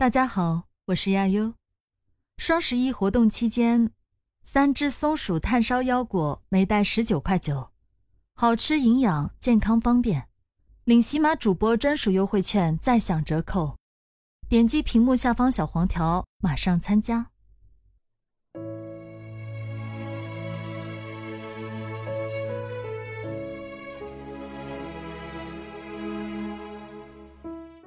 [0.00, 1.54] 大家好，我是亚优。
[2.36, 3.90] 双十一活动期间，
[4.44, 7.70] 三只松鼠炭烧腰果每袋十九块九，
[8.32, 10.28] 好吃营养，健康方便。
[10.84, 13.76] 领喜马主播专属优惠券再享折扣，
[14.48, 17.32] 点击屏幕下方小黄条，马上参加。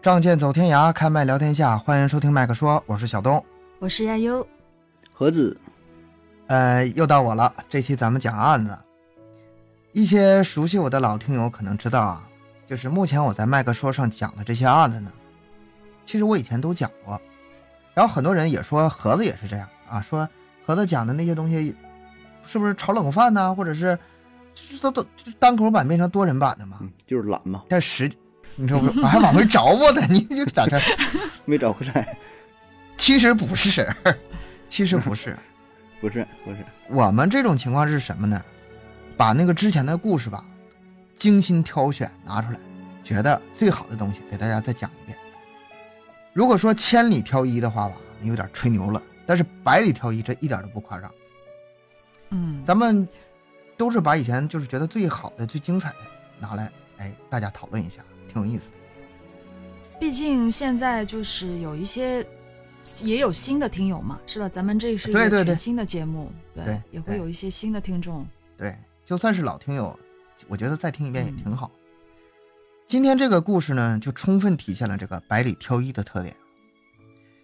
[0.02, 3.46] 仗剑走天涯，开麦聊天下，欢迎收听麦克说，我是小东，
[3.78, 4.46] 我是亚优。
[5.14, 5.56] 盒子，
[6.48, 7.54] 呃，又到我了。
[7.70, 8.76] 这期咱们讲案子，
[9.92, 12.28] 一些熟悉我的老听友可能知道啊，
[12.66, 15.12] 就是目前我在麦克说上讲的这些案子呢，
[16.04, 17.22] 其实我以前都讲过。
[17.94, 20.28] 然后很多人也说盒子也是这样啊，说
[20.66, 21.76] 盒子讲的那些东西，
[22.48, 23.54] 是不是炒冷饭呢？
[23.54, 23.96] 或者是
[24.82, 25.06] 都都
[25.38, 26.78] 单口版变成多人版的嘛？
[26.82, 27.66] 嗯，就是懒嘛。
[27.70, 28.12] 但实，
[28.56, 30.80] 你说我还往回找我呢，你就在这
[31.46, 32.18] 没找回来。
[32.98, 33.92] 其实不是，
[34.70, 35.36] 其实不是，
[36.00, 36.58] 不是不是。
[36.88, 38.44] 我们这种情况是什么呢？
[39.18, 40.44] 把那个之前的故事吧，
[41.16, 42.60] 精心挑选拿出来，
[43.04, 45.18] 觉得最好的东西给大家再讲一遍。
[46.34, 49.02] 如果说千里挑一的话吧，你有点吹牛了。
[49.26, 51.12] 但是百里挑一，这一点都不夸张。
[52.32, 53.08] 嗯，咱们
[53.78, 55.96] 都是把以前就是觉得最好的、最精彩的
[56.40, 58.78] 拿来，哎，大家讨论一下，挺有意思的。
[60.00, 62.26] 毕竟现在就是有一些，
[63.04, 64.50] 也有新的听友嘛，是吧？
[64.50, 68.26] 咱们这是一个全新的节目，对，对也会有一些新的听众。
[68.58, 69.98] 对，就算是老听友，
[70.48, 71.70] 我觉得再听一遍也嗯挺好。
[72.88, 76.36] 今天这个故事呢，就充分体现了这个百里挑一的特点。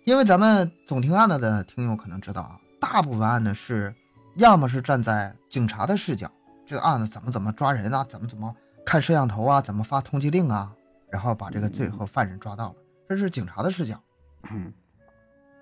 [0.04, 3.94] 因为咱们总听案子的听友可能知道啊，大部分案子是
[4.36, 6.32] 要么是站在警察的视角，
[6.66, 8.56] 这个案子怎么怎么抓人啊，怎么怎么
[8.88, 10.74] 看摄像头啊，怎么发通缉令啊，
[11.10, 12.76] 然后把这个罪和犯人抓到了，
[13.10, 14.02] 这是警察的视角。
[14.50, 14.74] 嗯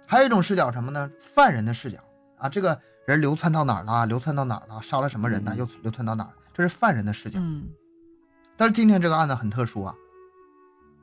[0.06, 1.10] 还有一种视角什么呢？
[1.34, 1.98] 犯人的视角
[2.38, 4.06] 啊，这个人流窜到哪儿了？
[4.06, 4.80] 流窜到哪儿了？
[4.80, 5.54] 杀了什么人呢？
[5.56, 6.30] 嗯又流窜到哪儿？
[6.54, 7.40] 这是犯人的视角。
[7.42, 7.68] 嗯
[8.56, 9.96] 但是今天这个案子很特殊啊，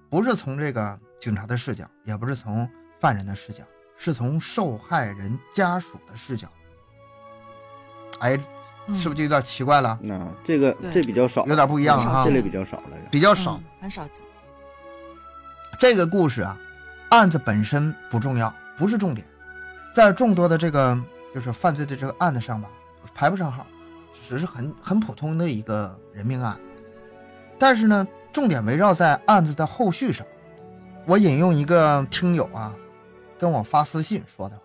[0.08, 3.64] 不是从这个警察的视角，也不是从犯人的视角，
[3.96, 6.46] 是从受害人家属的视角。
[8.20, 8.44] 哎，嗯
[8.88, 9.98] 是不是就有点奇怪了？
[10.02, 12.96] 那这个这比较少，有点不一样很少哈这，类比较少了。
[13.10, 13.56] 比较少。
[13.56, 14.08] 嗯很少。
[15.78, 16.56] 这个故事啊，
[17.10, 19.26] 案子本身不重要，不是重点，
[19.94, 20.96] 在众多的这个
[21.34, 22.68] 就是犯罪的这个案子上吧，
[23.14, 23.66] 排不上号，
[24.28, 26.56] 只是很很普通的一个人命案。
[27.58, 30.24] 但是呢，重点围绕在案子的后续上。
[31.04, 32.72] 我引用一个听友啊，
[33.36, 34.62] 跟我发私信说的话，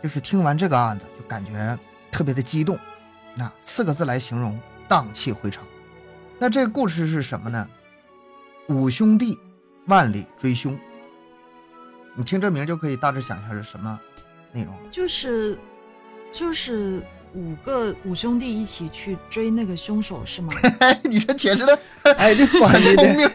[0.00, 1.76] 就是听完这个案子就感觉
[2.12, 2.78] 特别的激动，
[3.36, 4.58] 那四个字来形容：
[4.88, 5.64] 荡气回肠。
[6.38, 7.68] 那这个故事是什么呢？
[8.68, 9.38] 五兄弟
[9.86, 10.78] 万里追凶。
[12.14, 13.98] 你听这名就可以大致想一下是什么
[14.52, 14.72] 内容。
[14.90, 15.58] 就是
[16.30, 17.02] 就是
[17.34, 20.52] 五个五兄弟一起去追那个凶手是吗？
[20.80, 21.78] 哎， 你这解释的
[22.16, 23.30] 哎，这很翻译的聪明。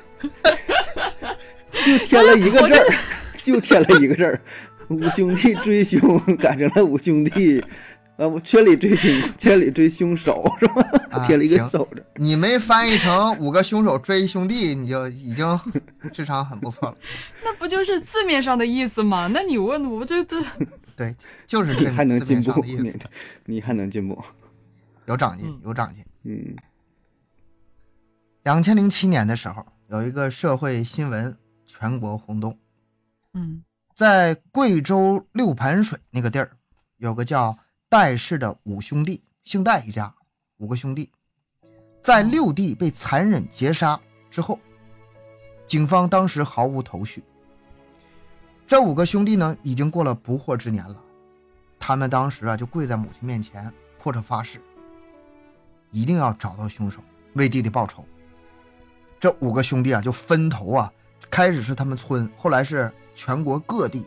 [1.71, 2.95] 就添了一个字儿，
[3.41, 4.41] 就添了一个字儿，
[4.89, 7.63] 五兄弟追凶改成了五兄弟，
[8.19, 10.81] 呃，我千里追凶，千里追凶手是吧？
[11.09, 12.05] 啊 添了一个手字。
[12.15, 15.47] 你没翻译成五个凶手追兄弟，你就已经
[16.11, 16.97] 智商很不错了。
[17.45, 19.27] 那不就是字面上的意思吗？
[19.33, 20.35] 那你问我这这，
[20.97, 21.15] 对，
[21.47, 22.93] 就是这你还能进步，你
[23.45, 24.21] 你还能进步，
[25.05, 26.03] 有长进嗯，有长进。
[26.23, 26.55] 嗯
[28.43, 32.57] 两千零七年的时候，有一个社会新闻全国轰动，
[33.33, 33.63] 嗯
[33.95, 36.51] 在贵州六盘水那个地儿，
[36.97, 37.57] 有个叫
[37.91, 40.13] 戴氏的五兄弟，姓戴一家，
[40.57, 41.11] 五个兄弟，
[42.03, 44.59] 在六弟被残忍劫杀之后，
[45.65, 47.23] 警方当时毫无头绪。
[48.67, 51.01] 这五个兄弟呢，已经过了不惑之年了，
[51.79, 54.61] 他们当时啊就跪在母亲面前，或者发誓，
[55.89, 57.01] 一定要找到凶手，
[57.33, 58.05] 为弟弟报仇。
[59.19, 60.93] 这五个兄弟啊就分头啊，
[61.31, 64.05] 开始是他们村，后来是全国各地，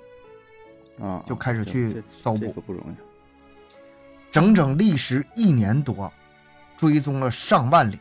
[1.00, 3.11] 啊，就开始去这搜捕这个不容易。
[4.32, 6.10] 整整历时一年多，
[6.76, 8.00] 追踪了上万里，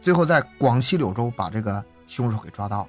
[0.00, 2.88] 最后在广西柳州把这个凶手给抓到了。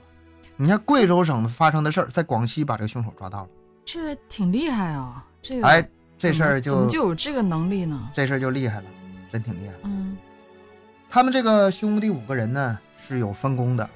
[0.55, 3.49] 你看贵州省发生的事儿，在广西把这个凶手抓到了。
[3.83, 5.25] 这挺厉害啊！
[5.41, 8.11] 这个哎，这事儿就怎么就有这个能力呢？
[8.13, 8.85] 这事儿就厉害了，
[9.31, 9.73] 真挺厉害。
[9.83, 10.15] 嗯
[11.09, 13.87] 他们这个兄弟五个人呢是有分工的，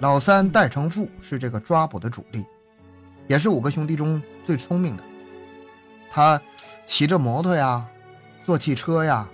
[0.00, 2.44] 老三戴成富是这个抓捕的主力，
[3.26, 5.02] 也是五个兄弟中最聪明的。
[6.10, 6.40] 他
[6.86, 7.84] 骑着摩托呀，
[8.46, 9.28] 坐汽车呀，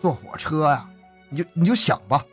[0.00, 0.88] 坐火车呀，
[1.28, 2.24] 你就你就想吧，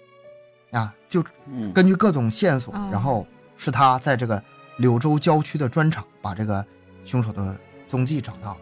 [0.71, 4.41] 啊，就嗯，根据各种线索，嗯然后是他在这个
[4.77, 6.65] 柳州郊区的砖厂，把这个
[7.03, 7.53] 凶手的
[7.85, 8.59] 踪迹找到了。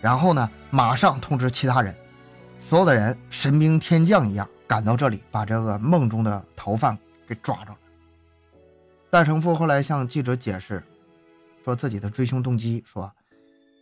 [0.00, 1.92] 然后呢，马上通知其他人，
[2.60, 6.96] 所有的人神兵天降一样赶到这里，把这个梦中的逃犯
[7.26, 7.78] 给抓着了。
[9.10, 10.80] 戴成富后来向记者解释，
[11.64, 13.10] 说自己的追凶动机，说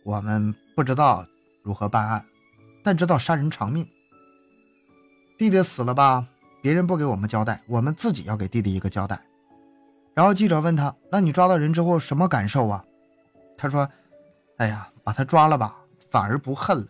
[0.03, 1.23] 我们不知道
[1.61, 2.25] 如何办案，
[2.83, 3.87] 但知道杀人偿命。
[5.37, 6.27] 弟弟死了吧，
[6.61, 9.19] 别人不给我们交代，我们自己要给弟弟一个交代。
[10.13, 12.83] 然后记者问他：“那你抓到人之后什么感受啊？”
[13.57, 13.89] 他说
[14.57, 15.75] ：“哎呀，把他抓了吧，
[16.11, 16.87] 反而不恨了。”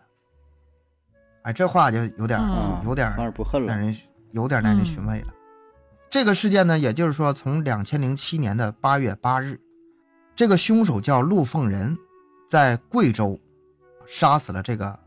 [1.42, 3.74] 哎，这话就有点嗯有点反而不恨了。
[3.74, 3.96] 耐人
[4.32, 5.28] 有点耐人寻味了。
[6.10, 9.60] 这个事件呢，也就是说，从两千零七年的八月八日，
[10.36, 11.96] 这个凶手叫陆凤仁，
[12.48, 13.40] 在贵州
[14.06, 14.98] 杀死了这个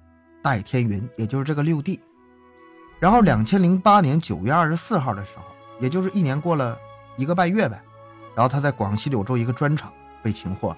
[0.48, 2.00] 戴天云，也就是这个六弟。
[3.02, 5.44] 然后两千零八年九月二十四号的时候，
[5.78, 6.80] 也就是一年过了
[7.18, 7.84] 一个半月呗，
[8.34, 9.92] 然后他在广西柳州一个砖厂
[10.24, 10.78] 被擒获了。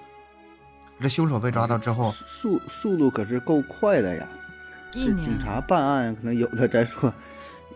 [1.00, 4.26] 这凶手被抓到之后，速速度可是够快的呀！
[4.90, 7.08] 这一年警察办案可能有的再说，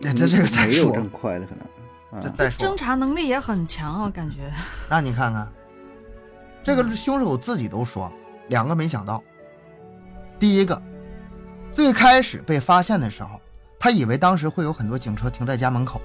[0.03, 2.21] 哎这这个再说没有这么快的可能啊。
[2.25, 4.51] 这再说侦查能力也很强啊，感觉。
[4.89, 5.49] 那你看看，
[6.61, 8.11] 这个凶手自己都说，
[8.49, 9.23] 两个没想到。
[10.37, 10.79] 第一个，
[11.75, 13.37] 最开始被发现的时候，
[13.77, 15.99] 他以为当时会有很多警车停在家门口，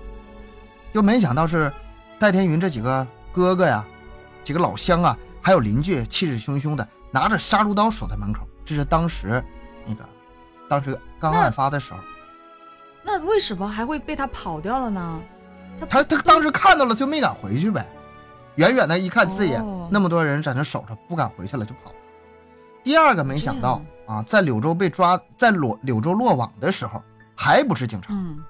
[0.93, 1.72] 就没想到是
[2.19, 3.87] 戴天云这几个哥哥呀，
[4.43, 8.40] 几个老乡啊，还有邻居气势汹汹的拿着杀猪刀守在门口。
[8.64, 9.40] 这是当时
[9.87, 10.05] 那个，
[10.69, 12.00] 当时刚案发的时候，
[13.05, 15.22] 那为什么还会被他跑掉了呢？
[15.88, 17.88] 他他当时看到了就没敢回去呗，
[18.56, 21.93] 远远的一看四眼，哦那么多人在那守着，不敢回去了就跑。
[22.82, 27.00] 第二个没想到啊，在柳州被抓，在柳柳州落网的时候，
[27.36, 28.42] 还不是警察，嗯，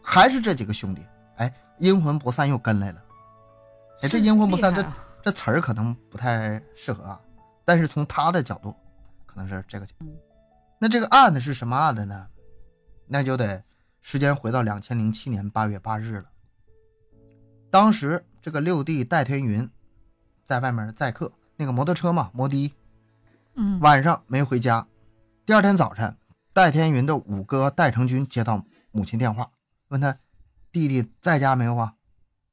[0.00, 1.04] 还是这几个兄弟，
[1.36, 3.02] 哎，阴魂不散又跟来了。
[4.00, 4.82] 哎，这阴魂不散这
[5.22, 7.20] 这词儿可能不太适合啊，
[7.66, 8.74] 但是从他的角度，
[9.26, 10.06] 可能是这个角度。
[10.78, 12.26] 那这个案子是什么案子呢？
[13.06, 13.62] 那就得
[14.00, 16.24] 时间回到两千零七年八月八日了。
[17.70, 19.68] 当时这个六弟戴天云
[20.46, 22.72] 在外面载客，那个摩托车嘛，摩的，
[23.56, 24.86] 嗯，晚上没回家。
[25.46, 26.16] 第二天早晨，
[26.54, 29.50] 戴天云的五哥戴成军接到母亲电话，
[29.88, 30.16] 问他
[30.72, 31.92] 弟弟在家没有啊？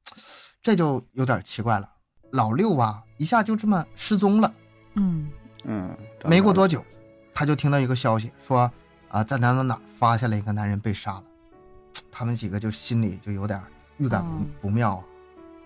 [0.62, 1.90] 这就有点奇怪了。
[2.32, 4.54] 老六啊，一下就这么失踪了。
[4.96, 5.30] 嗯
[5.64, 5.96] 嗯，
[6.26, 6.84] 没过多久，
[7.32, 8.70] 他就听到一个消息，说
[9.08, 11.24] 啊，在哪哪哪发现了一个男人被杀了。
[12.12, 13.58] 他们几个就心里就有点
[13.96, 15.04] 预感不、哦不妙啊。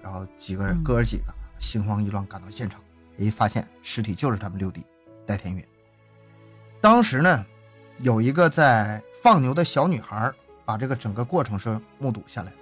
[0.00, 2.80] 然后几个哥儿几个心慌意乱赶到现场，
[3.16, 4.86] 一发现尸体就是他们六弟
[5.26, 5.66] 戴天云。
[6.80, 7.44] 当时呢，
[7.98, 10.32] 有一个在放牛的小女孩
[10.64, 12.56] 把这个整个过程是目睹下来的。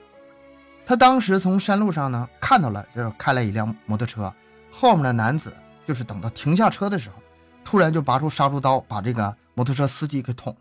[0.86, 4.32] 她当时从山路上呢看到了，这开来一辆摩托车，
[4.70, 5.52] 后面的男子
[5.86, 7.16] 就是等到停下车的时候，
[7.64, 10.58] 突然就拔出杀猪刀，把这个摩托车司机给捅了。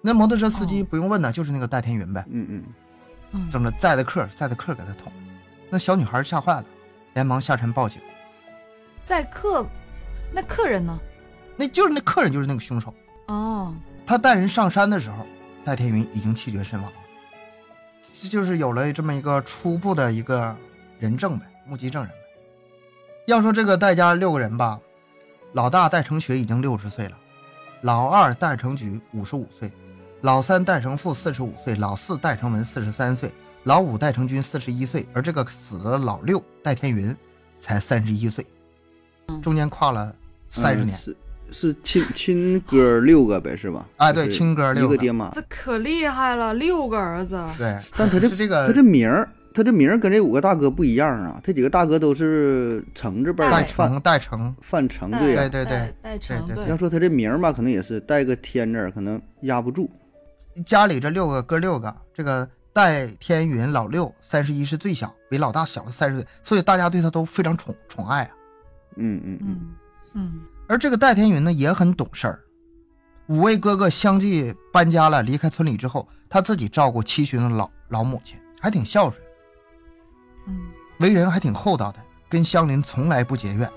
[0.00, 2.64] 那摩托车司机哦不用问呢，就是那个戴天云呗，嗯嗯，
[3.32, 5.12] 嗯，这么载的客载的客给他捅。
[5.68, 6.64] 那小女孩吓坏了，
[7.14, 8.00] 连忙下山报警。
[9.02, 9.66] 载客，
[10.32, 10.98] 那客人呢？
[11.58, 12.94] 那就是那客人就是那个凶手。
[13.26, 13.74] 哦，
[14.06, 15.26] 他带人上山的时候，
[15.64, 16.96] 戴天云已经气绝身亡了。
[18.20, 20.56] 这就是有了这么一个初步的一个
[20.98, 22.16] 人证呗，目击证人呗。
[23.26, 24.80] 要说这个戴家六个人吧，
[25.52, 27.18] 老大戴成学已经六十岁了，
[27.82, 29.70] 老二戴成举五十五岁，
[30.22, 33.30] 老三戴成富四十五岁，老四戴成文四十三岁，
[33.64, 37.14] 老五戴成军四十一岁，而这个死的老六戴天云
[37.60, 38.46] 才三十一岁，
[39.42, 40.14] 中间跨了
[40.48, 40.96] 三十年。
[41.06, 41.14] 嗯
[41.50, 43.86] 是是亲 亲哥六个呗，是吧？
[43.96, 45.30] 哎对亲哥六个一个爹妈。
[45.30, 47.42] 这可厉害了，六个儿子。
[47.56, 51.40] 对，但他这是这个他这名儿，他这名儿跟这五个大哥不一样啊。
[51.42, 59.90] 这几个大哥都是成字辈儿范代成代成，范成对呀、对对代代成对对要说他这名儿吧，可能也是带个天字儿，可能压不住。
[60.66, 68.30] 家里这六个哥六个，这个戴天云老六三十一是最小，比老大小了三十岁，所以大家对他都非常宠宠爱啊。
[68.96, 69.60] 嗯嗯嗯，嗯
[70.14, 72.40] 嗯而这个戴天云呢也很懂事儿，
[73.26, 79.20] 五位哥哥相继搬家了，离开村里之后，他自己照顾七旬的老老母亲，还挺孝顺，
[80.46, 80.60] 嗯
[81.00, 81.98] 为人还挺厚道的，
[82.28, 83.68] 跟乡邻从来不结怨。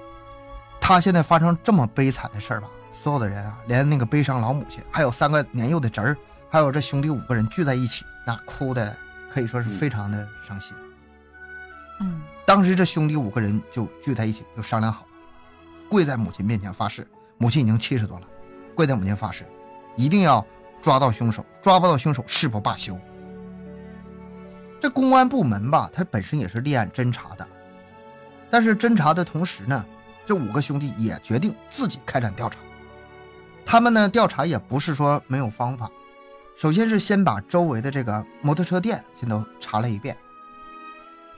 [0.81, 6.17] 他现在发生这么悲惨的事儿吧，所有的人啊，连那个悲伤老母亲，还有三个年幼的侄儿，
[6.49, 8.97] 还有这兄弟五个人聚在一起，那哭的
[9.33, 10.75] 可以说是非常的伤心。
[12.01, 15.10] 嗯当时这兄弟五个人就聚在一起，就商量好了，
[15.91, 17.05] 跪在母亲面前发誓，
[17.37, 18.25] 母亲已经七十多了，
[18.73, 19.45] 跪在母亲发誓，
[19.97, 20.43] 一定要
[20.81, 22.97] 抓到凶手，抓不到凶手誓不罢休。
[24.79, 27.45] 这公安部门吧，它本身也是立案侦查的，
[28.49, 29.85] 但是侦查的同时呢，
[30.25, 32.57] 这五个兄弟也决定自己开展调查。
[33.65, 35.91] 他们呢调查也不是说没有方法，
[36.55, 40.15] 首先是先把周围的这个摩托车店先都查了一遍。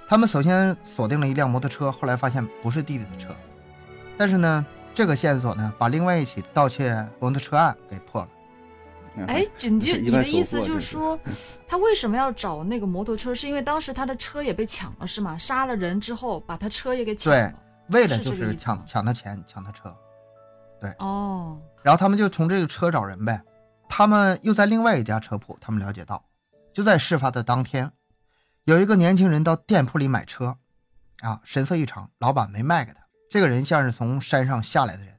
[0.07, 3.35] 他们首先锁定了一辆摩托车，后来发现不是弟弟的车，
[4.17, 8.29] 但是呢，这个线索呢把另外一起盗窃摩托车案给破了。
[9.27, 11.19] 哎，你就你的意思就是是说，
[11.67, 13.33] 他为什么要找那个摩托车？
[13.33, 15.37] 是因为当时他的车也被抢了，是吗？
[15.37, 17.55] 杀了人之后，把他车也给抢了对。
[17.89, 19.93] 为了就是抢抢他钱，抢他车，
[20.79, 23.39] 对哦，然后他们就从这个车找人呗。
[23.89, 26.23] 他们又在另外一家车铺，他们了解到，
[26.73, 27.91] 就在事发的当天，
[28.63, 30.55] 有一个年轻人到店铺里买车，
[31.19, 33.02] 啊，神色异常，老板没卖给他。
[33.33, 35.11] 这个人像是从山上下来的人，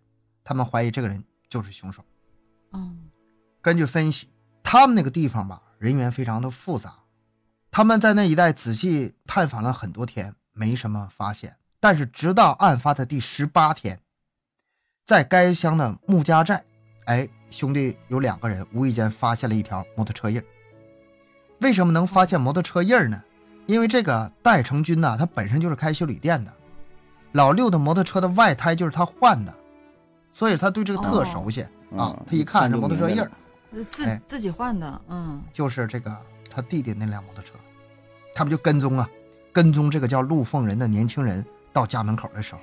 [0.45, 2.05] 他们怀疑这个人就是凶手。
[2.71, 3.11] 嗯，
[3.61, 4.29] 根据分析，
[4.63, 6.95] 他们那个地方吧，人员非常的复杂，
[7.73, 11.57] 他们在那一带仔细探访了很多天，没什么发现。
[11.81, 14.01] 但是直到案发的第十八天，
[15.05, 16.65] 在该乡的穆家寨，
[17.07, 20.41] 哎，兄弟有两个人无意间发现了一条摩托车印。
[21.63, 23.21] 为什么能发现摩托车印呢？
[23.67, 26.55] 因为这个戴成军呐、他本身就是开修理店的，
[27.35, 29.53] 老六的摩托车的外胎就是他换的，
[30.33, 32.25] 所以他对这个特哦熟悉、啊嗯。
[32.31, 33.31] 他一看这摩托车印儿
[33.91, 36.17] 自、哎自己换的，嗯，就是这个
[36.49, 37.55] 他弟弟那辆摩托车，
[38.33, 39.09] 他们就跟踪啊，
[39.53, 42.61] 跟踪这个叫陆凤仁的年轻人到家门口的时候，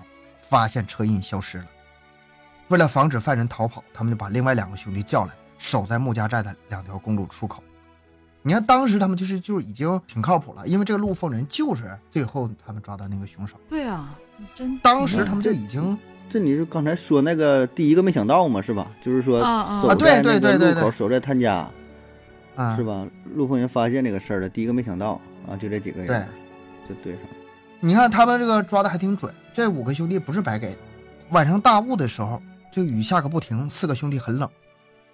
[0.47, 1.65] 发现车印消失了。
[2.69, 7.61] 为了防止犯人逃跑，他们就把另外两个兄弟叫来，守在穆家寨的两条公路出口。
[8.41, 13.57] 你看，当时他们就是就已经挺靠谱了，因为这个陆凤仁就是最后他们抓到那个凶手。
[13.67, 14.17] 对啊，
[14.53, 15.97] 真当时他们就已经
[16.29, 18.89] 这你是刚才说那个第一个没想到嘛，是吧？
[19.01, 21.69] 就是说啊在那个对对对对路口，守在他家，
[22.55, 23.05] 啊，是吧？
[23.33, 26.27] 陆凤云发现这个事儿了，第一个没想到啊，就这几个人，
[26.87, 27.29] 就对上了。
[27.79, 30.77] 你看他们这个抓的还挺准，这五个兄弟不是白给的。
[31.31, 34.49] 晚上大雾的时候，这雨下个不停，四个兄弟很冷。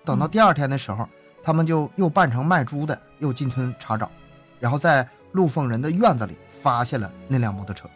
[0.04, 1.08] 等到第二天的时候，
[1.42, 4.12] 他们就又扮成卖猪的，又进村查找，
[4.60, 7.90] 然后在陆凤人的院子里发现了那辆摩托车。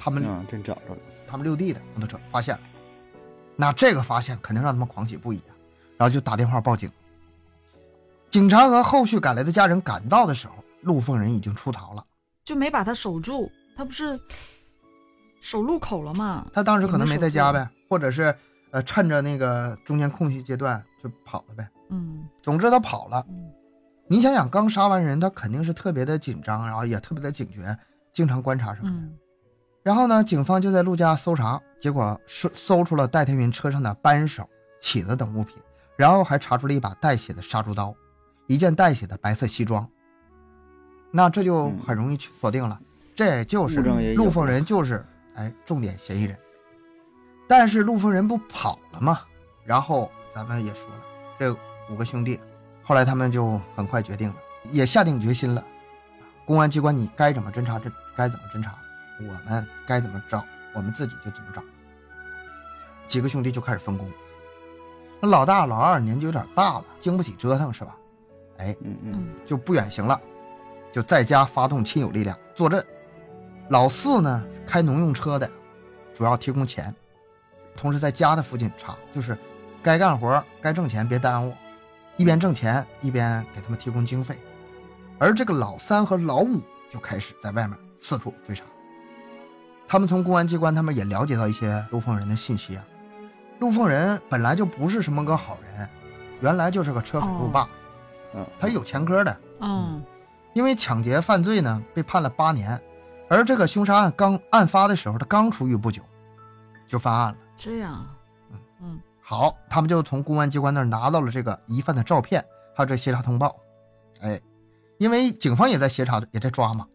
[0.00, 1.00] 他们、啊，真找着了。
[1.28, 2.60] 他们六弟的摩托车发现了，
[3.54, 5.52] 那这个发现肯定让他们狂喜不已啊，
[5.98, 6.90] 然后就打电话报警。
[8.30, 12.04] 警察和后续赶来的家人赶到的时候，陆凤人已经出逃了。
[12.42, 14.18] 就没把他守住，他不是
[15.40, 16.46] 守路口了吗？
[16.52, 18.34] 他当时可能没在家呗，或者是
[18.70, 21.68] 呃趁着那个中间空隙阶段就跑了呗。
[21.90, 23.24] 嗯总之他跑了。
[23.28, 23.52] 嗯
[24.08, 27.78] 你想想，刚杀完人，他肯定是特别的紧张，然后也特别的警觉，
[28.12, 28.96] 经常观察什么的。
[28.96, 29.16] 嗯
[29.82, 34.48] 然后呢，警方就在陆家搜查，结果搜搜出了戴天云车上的扳手、
[34.80, 35.56] 起子等物品，
[35.96, 37.94] 然后还查出了一把带血的杀猪刀，
[38.46, 39.88] 一件带血的白色西装。
[41.10, 42.78] 那这就很容易去锁定了，
[43.16, 43.80] 这就是
[44.14, 46.38] 陆凤人，就是哎重点嫌疑人。
[47.48, 49.20] 但是陆凤人不跑了吗？
[49.64, 51.02] 然后咱们也说了，
[51.38, 51.52] 这
[51.90, 52.38] 五个兄弟，
[52.82, 54.36] 后来他们就很快决定了，
[54.70, 55.64] 也下定决心了，
[56.44, 58.76] 公安机关你该怎么侦查，这该怎么侦查。
[59.28, 61.62] 我们该怎么找，我们自己就怎么找。
[63.08, 64.10] 几个兄弟就开始分工。
[65.20, 67.96] 那老大、老二年纪有点大了，经不起折腾，是吧？
[68.58, 70.20] 哎，嗯嗯嗯就不远行了，
[70.92, 72.84] 就在家发动亲友力量坐镇。
[73.68, 75.50] 老四呢，开农用车的，
[76.14, 76.94] 主要提供钱，
[77.76, 79.36] 同时在家的附近查，就是
[79.82, 81.54] 该干活、该挣钱别耽误，
[82.16, 84.38] 一边挣钱一边给他们提供经费。
[85.18, 86.60] 而这个老三和老五
[86.90, 88.64] 就开始在外面四处追查。
[89.90, 92.84] 他们从公安机关，他们也了解到一些陆凤仁的信息啊。
[93.58, 95.90] 陆凤仁本来就不是什么个好人，
[96.40, 97.68] 原来就是个车匪路霸，
[98.32, 99.36] 嗯，他有前科的。
[99.58, 100.00] 嗯
[100.52, 102.80] 因为抢劫犯罪呢，被判了八年，
[103.28, 106.02] 而这个凶杀案刚案发的时候，他刚出狱不久，
[106.86, 107.38] 就犯案了。
[107.56, 108.06] 这样，
[108.52, 112.44] 嗯嗯好，他们就从公安机关那儿拿到了这个疑犯的照片，
[112.76, 113.56] 还有这协查通报。
[114.20, 114.40] 哎，
[114.98, 116.86] 因为警方也在协查，也在抓嘛。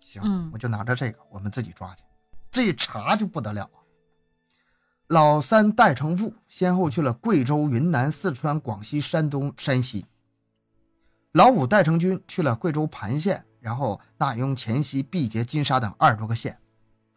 [0.00, 2.02] 行，嗯我就拿着这个，我们自己抓去。
[2.54, 3.82] 这一查就不得了啊！
[5.08, 10.06] 老三戴成富先后去了贵州、云南、四川、广西、山东、山西。
[11.32, 16.56] 老五戴成军去了贵州盘县，然后纳雍、黔西、毕节、金沙等二十多个县，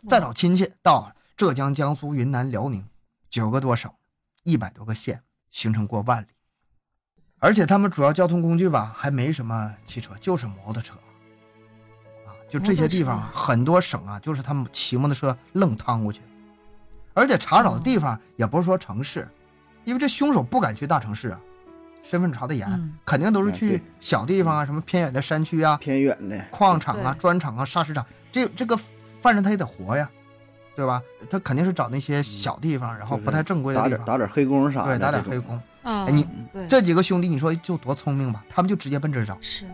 [0.08, 2.84] 再找亲戚到浙江、江苏、云南、辽宁，
[3.30, 3.94] 九个多省，
[4.42, 6.28] 一百多个县，行程过万里。
[7.38, 10.96] 而且他们主要交通工具吧，还没什么汽车，就是摩托车。
[12.48, 16.22] 啊，就这些地方很多省啊，就是他们骑摩托车愣趟过去。
[17.14, 19.28] 而且查找的地方也不是说城市，
[19.86, 21.40] 因为这凶手不敢去大城市啊，
[22.04, 22.96] 身份查的严，嗯。
[23.06, 28.80] 肯定都是去小地方啊，什么偏远的山区啊、偏远的，矿场啊、砖厂啊、砂石厂，这这个
[29.22, 30.10] 犯人他也得活呀。
[30.76, 31.02] 对吧？
[31.28, 35.56] 他肯定是找那些小地方，然后不太正规的地方，打点打点黑工啥，的，对打点黑工。
[35.82, 36.24] 啊，哎你
[36.54, 36.68] 对。
[36.68, 38.46] 这几个兄弟，你说就多聪明吧？
[38.48, 39.66] 他们就直接奔这儿找，是，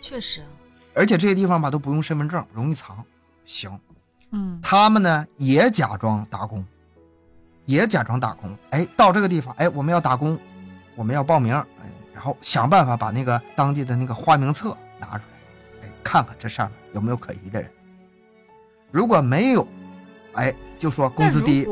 [0.00, 0.50] 确实啊，
[0.94, 3.04] 而且这些地方吧都不用身份证，容易藏。
[3.44, 3.78] 行，
[4.30, 6.64] 嗯他们呢也假装打工，
[7.66, 8.56] 也假装打工。
[8.70, 10.38] 哎，到这个地方，哎，我们要打工，
[10.94, 15.24] 我们要报名，哎，然后想办法把那个当地的那个花名册拿出
[15.82, 17.70] 来，哎，看看这上面有没有可疑的人。
[18.90, 19.66] 如果没有，
[20.34, 21.66] 哎，就说工资低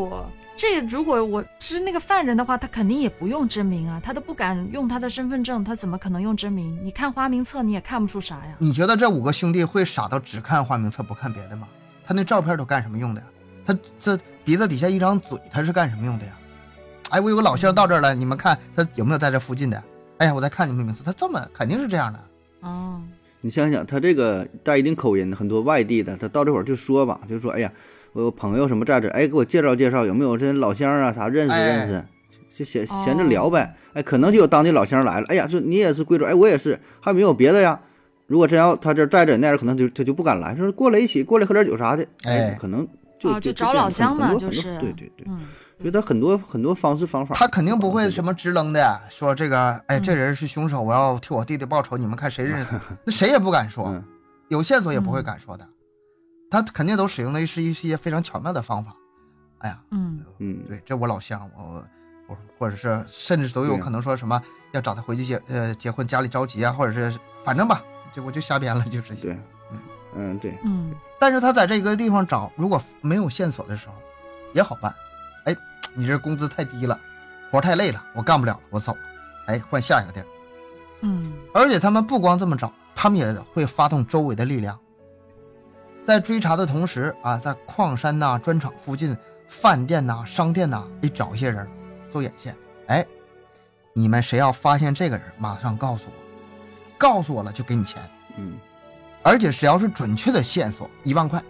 [0.55, 6.79] 这如果我是那个犯人的话，他肯定也不用真名啊，他都不敢用他的身份证，他怎么可能用真名？
[6.85, 8.55] 你看花名册，你也看不出啥呀。
[8.59, 11.67] 你觉得这五个兄弟会傻到只看花名册不看别的吗？
[12.07, 13.27] 他那照片都干什么用的呀？
[13.65, 16.33] 他这鼻子底下一张嘴，他是干什么用的呀？
[17.11, 19.83] 哎，我有个老乡到这儿了，你们看他有没有在这附近的？
[20.19, 22.25] 哎呀，我再看你们名字，他这么肯定是这样的。
[22.61, 23.01] 哦，
[23.41, 27.73] 你想想，他这个带一定口音的，很多外地的，他到这会儿就说吧，就说，哎呀，
[28.13, 31.67] 我有朋友什么在这儿，哎，给我介绍介绍，有没有这老乡啊啥认识哎。
[31.67, 32.05] 认识，
[32.51, 33.75] 就闲闲着聊呗。
[33.95, 37.79] 哎，可能就有当地老乡来了，哎呀，说你也是贵州，哎，我也是，还有没有别的呀？
[38.27, 42.57] 如果真要他这儿在这，那人可能就他就不敢来，说过来一起过来喝点酒啥的，哎。
[42.61, 42.87] 可能
[43.19, 45.41] 就啊，就找老乡嘛，嘛，就是，对对对，嗯，
[45.83, 50.03] 觉得很多很多方式方法，他肯定不会什么直愣的说这个，哎，嗯。
[50.03, 52.67] 这人是凶手，我要替我弟弟报仇，你们看谁认识。
[52.67, 52.81] 他？
[53.07, 54.03] 那谁也不敢说，嗯。
[54.49, 55.67] 有线索也不会敢说的。
[56.53, 58.95] 他肯定都使用的是一些非常巧妙的方法。
[59.61, 61.83] 哎呀，嗯嗯，对，这我老乡，我
[62.27, 64.39] 我或者是甚至都有可能说什么
[64.73, 67.83] 要找他回去结呃结婚，家里着急啊，或者是反正吧，
[68.13, 69.23] 就我就瞎编了，就是这些。
[69.23, 69.39] 对，
[70.15, 73.95] 嗯对，嗯但是他在这个地方找，如果没有线索的时候，
[74.53, 74.95] 也好办。
[75.47, 75.57] 哎，
[75.95, 77.01] 你这工资太低了，
[77.51, 78.99] 活太累了，我干不了了，我走了。
[79.47, 80.27] 哎，换下一个地儿。
[81.01, 84.79] 嗯而且他们不光这么找，他们也会发动周围的力量，
[86.05, 89.17] 在追查的同时啊，在矿山呐、砖厂附近、
[89.49, 91.67] 饭店呐、商店呐，得找一些人
[92.11, 92.57] 做眼线。
[92.89, 93.07] 哎，
[93.95, 96.13] 你们谁要发现这个人，马上告诉我，
[96.99, 98.03] 告诉我了就给你钱，
[98.37, 98.55] 嗯
[99.23, 101.41] 而且只要是准确的线索，一万块。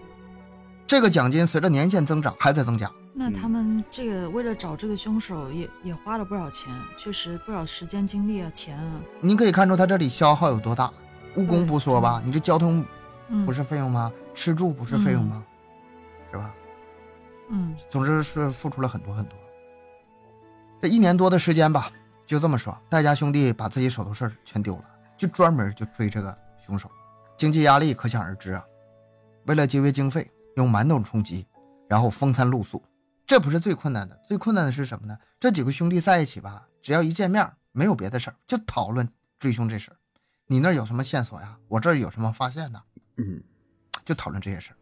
[0.86, 2.90] 这个奖金随着年限增长还在增加。
[3.14, 9.00] 那他们这个为了找这个凶手也也花了不少钱，确实不少时间、精力啊、钱啊。
[9.20, 10.92] 你可以看出他这里消耗有多大。
[11.36, 12.84] 误工不说吧，你这交通
[13.28, 14.12] 嗯，不是费用吗？
[14.34, 15.44] 吃住不是费用吗？
[16.30, 16.54] 是吧？
[17.50, 19.38] 嗯总之是付出了很多很多。
[20.80, 21.92] 这一年多的时间吧，
[22.26, 24.84] 就这么说，戴家兄弟把自己手头事儿全丢了，
[25.18, 26.90] 就专门就追这个凶手，
[27.36, 28.64] 经济压力可想而知啊。
[29.44, 31.46] 为了节约经费，用馒头充饥，
[31.88, 32.82] 然后风餐露宿，
[33.26, 35.16] 这不是最困难的，最困难的是什么呢？
[35.38, 39.96] 这几个兄弟在一起吧，只要一见面，没有别的事儿，就讨论追凶这事儿。
[40.46, 41.56] 你那儿有什么线索呀？
[41.68, 42.82] 我这儿有什么发现呢？
[43.16, 43.42] 嗯
[44.04, 44.76] 就讨论这些事儿。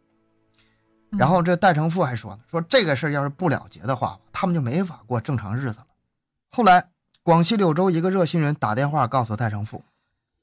[1.12, 5.86] 嗯然后这戴成富还说呢，说这个事儿要是不了结的话，他们就没法过正常日子了。
[6.52, 6.88] 后来，
[7.24, 9.82] 广西柳州一个热心人打电话告诉戴成富，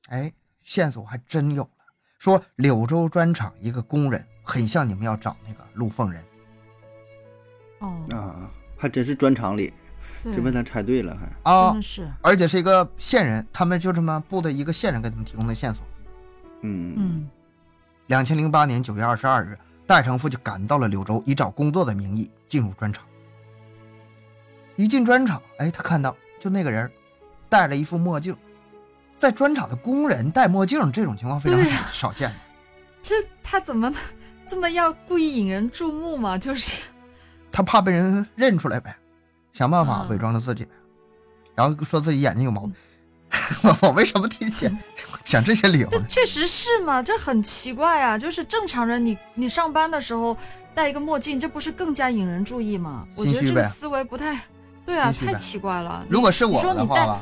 [0.10, 0.30] 哎，
[0.66, 1.70] 线索还真有了，
[2.20, 6.22] 说柳州砖厂一个工人很像你们要找那个陆凤人。
[7.80, 9.72] 哦，啊，还真是砖厂里，
[10.22, 15.86] 对，这被他猜对了，还啊真的，是，而且是一个线人，他们就这么部的一个线人给他们提供的线索。
[16.64, 17.30] 嗯嗯
[18.08, 23.04] 两千零八年九月二十二日，戴成富就赶到了柳州，以找工作的名义进入砖厂。
[24.78, 26.90] 一进砖厂，哎，他看到就那个人
[27.50, 28.36] 戴了一副墨镜，
[29.20, 32.36] 在砖厂的工人戴墨镜这种情况非常少见的。
[33.02, 33.94] 这他怎么
[34.46, 36.38] 这么要故意引人注目嘛？
[36.38, 36.84] 就是，
[37.52, 38.96] 他怕被人认出来呗，
[39.52, 40.72] 想办法嗯伪装着自己呗，
[41.56, 42.74] 然后说自己眼睛有毛病。
[43.64, 44.76] 我 我为什么提前
[45.24, 45.88] 讲这些理由？
[45.90, 47.02] 这确实是嘛？
[47.02, 48.18] 这很奇怪啊！
[48.18, 50.36] 就是正常人你，你上班的时候
[50.74, 53.06] 戴一个墨镜，这不是更加引人注意吗？
[53.16, 54.40] 我觉得这个思维不太
[54.86, 56.06] 对啊，太奇怪了。
[56.10, 57.22] 如果是我的话吧，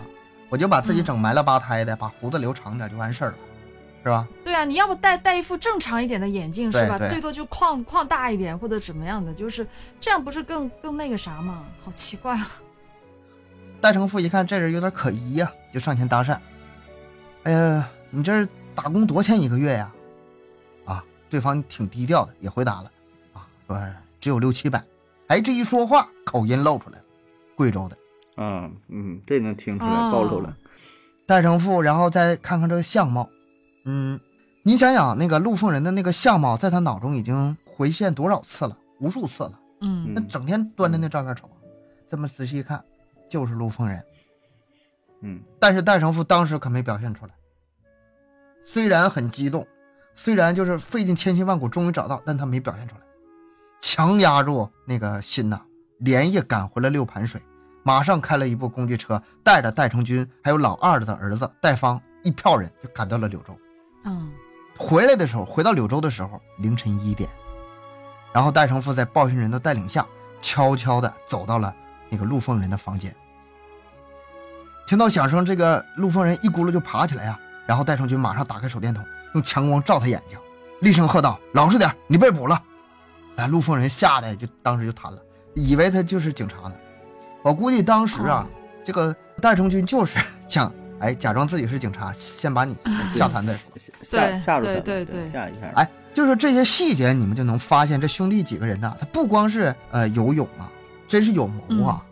[0.49, 3.37] 我就把自己嗯整埋了吧胎的，把胡子留长点就完事儿了，
[4.03, 4.27] 是吧？
[4.43, 6.99] 对啊，你要不戴戴一副正常一点的眼镜是吧？
[7.09, 9.67] 最多就框框大一点或者怎么样的，就是
[9.99, 11.63] 这样，不是更更那个啥吗？
[11.83, 12.47] 好奇怪啊！
[13.85, 16.35] 戴成富一看这人有点可疑呀、就上前搭讪。
[17.43, 19.93] 哎呀，你这儿打工多少钱一个月呀？
[20.85, 22.91] 啊，对方挺低调的，也回答了，
[23.33, 23.79] 啊，说
[24.19, 24.83] 只有六七百。
[25.27, 27.05] 哎，这一说话口音露出来了，
[27.55, 27.95] 贵州的
[28.37, 30.57] 嗯嗯，这能听出来，哦暴露了，
[31.27, 33.29] 戴成富，然后再看看这个相貌，
[33.83, 34.19] 嗯，
[34.63, 39.59] 你想想那个陆凤仁的那个相貌，在他脑中已经回现多少次了，无数次了。
[39.81, 41.47] 嗯那整天端着那照片瞅，
[42.07, 42.83] 这么仔细一看，
[43.29, 44.03] 就是陆丰人。
[45.21, 47.31] 嗯但是戴成富当时可没表现出来，
[48.63, 49.65] 虽然很激动，
[50.13, 53.01] 虽然就是费尽千辛万苦终于找到，但他没表现出来。
[53.79, 55.61] 强压住那个心呐，
[55.99, 57.41] 连夜赶回了六盘水，
[57.83, 63.57] 马上开了一部工具车，带着戴成军还有老二的儿子戴方一票人就赶到了柳州。
[64.03, 64.31] 嗯
[64.77, 67.29] 回来的时候，回到柳州的时候，凌晨一点，
[68.33, 70.05] 然后戴成富在报信人的带领下，
[70.41, 71.73] 悄悄地走到了
[72.09, 73.13] 那个陆凤人的房间。
[74.87, 80.37] 听到响声，这个陆凤人一咕噜就爬起来呀，然后戴成军马上打开手电筒，用强光照他眼睛，
[80.81, 82.61] 厉声喝道：“老实点，你被捕了！”
[83.37, 85.19] 哎，陆凤人吓得就当时就瘫了，
[85.55, 86.73] 以为他就是警察呢。
[87.43, 88.47] 我估计当时啊，
[88.83, 92.75] 这个戴成军就是想哎假装自己是警察，先把你
[93.11, 93.71] 吓瘫再说。
[94.03, 95.71] 吓对吓住他，对对对吓一下。
[95.75, 100.71] 哎，就是这些细节，你们就能发现这兄弟几个人呐，他不光是呃游泳啊，
[101.07, 102.03] 真是有谋啊。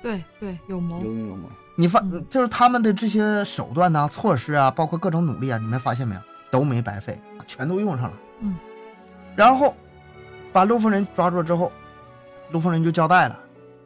[0.00, 0.98] 对对，有谋。
[1.00, 1.04] 有。
[1.04, 2.24] 勇有谋，你发嗯。
[2.28, 6.20] 就是他们的这些手段呐、措施啊，包括各种努力啊，你们发现没有，
[6.50, 8.12] 都没白费，全都用上了。
[8.40, 8.56] 嗯，
[9.34, 9.74] 然后
[10.52, 11.72] 把陆夫人抓住了之后，
[12.52, 13.38] 陆夫人就交代了，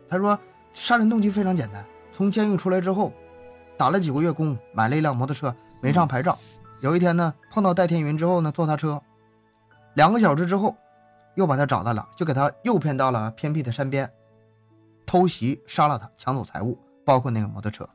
[0.08, 0.38] 他说
[0.74, 3.12] 杀人动机非常简单，从监狱出来之后，
[3.78, 6.38] 打了几个月工，买了一辆摩托车，没上牌照。
[6.80, 9.00] 有一天呢，碰到戴天云之后呢，坐他车，
[9.94, 10.76] 两个小时之后，
[11.36, 14.10] 又把他找到了，就给他诱骗到了偏僻的山边，
[15.12, 17.86] 偷袭杀了他，抢走财物，包括那个摩托车，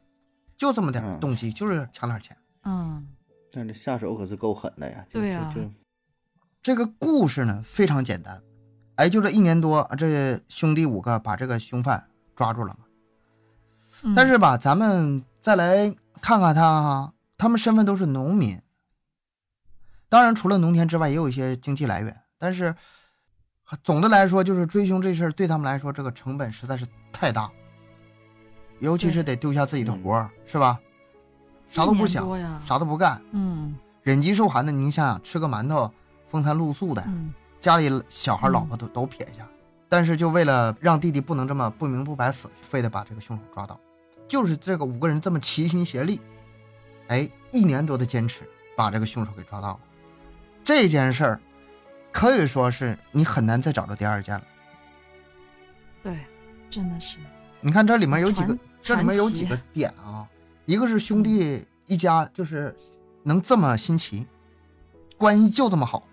[0.55, 2.37] 就这么点动机，就是抢点钱。
[2.63, 3.07] 嗯
[3.51, 5.03] 但是下手可是够狠的呀！
[5.09, 5.67] 就对呀就就
[6.61, 8.39] 这个故事呢非常简单，
[8.97, 12.85] 哎，就这一年多，这兄弟五个把这个凶犯抓住了嘛。
[14.03, 15.89] 嗯，但是吧，咱们再来
[16.21, 18.61] 看看他哈，他们身份都是农民。
[20.07, 22.15] 当然，除了农田之外，也有一些经济来源。
[22.37, 22.75] 但是
[23.83, 27.49] 总的来说，就是追凶这事儿对他们来说，这个成本实在是太大，
[28.79, 30.79] 尤其是得丢下自己的活儿，是吧？
[31.69, 32.25] 啥都不想，
[32.65, 35.91] 啥都不干，嗯忍饥受寒的，你想想，吃个馒头，
[36.29, 39.45] 风餐露宿的，嗯家里小孩、嗯老婆都都撇下，
[39.89, 43.77] 但是就为了让弟弟不能这么不明不白死，非得把这个凶手抓到。
[44.27, 46.21] 就是这个五个人这么齐心协力，
[47.07, 48.41] 哎，一年多的坚持，
[48.75, 49.79] 把这个凶手给抓到了。
[50.63, 51.39] 这件事儿
[52.11, 54.43] 可以说是你很难再找着第二件了。
[56.03, 56.17] 对，
[56.69, 57.17] 真的是。
[57.61, 60.27] 你看这里面有几个，这里面有几个点啊，
[60.65, 62.75] 一个是兄弟一家就是
[63.23, 64.25] 能这么新奇，
[65.17, 66.03] 关系就这么好，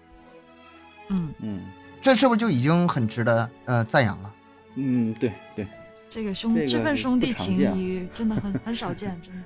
[1.08, 1.60] 嗯，嗯。
[2.02, 4.34] 这是不是就已经很值得呃赞扬了？
[4.74, 5.66] 嗯，对对，
[6.06, 9.42] 这个兄这这份兄弟情谊真的很 很少见，真的。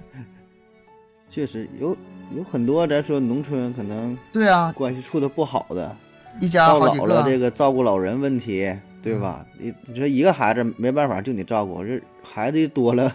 [1.28, 1.96] 确实有
[2.34, 5.96] 有很多咱说农村可能对啊，关系处的不好的，
[6.40, 9.46] 一家到好几老了这个，个照顾老人问题，对吧？
[9.58, 13.14] 你你说一个孩子没办法就你照顾，这孩子一多了，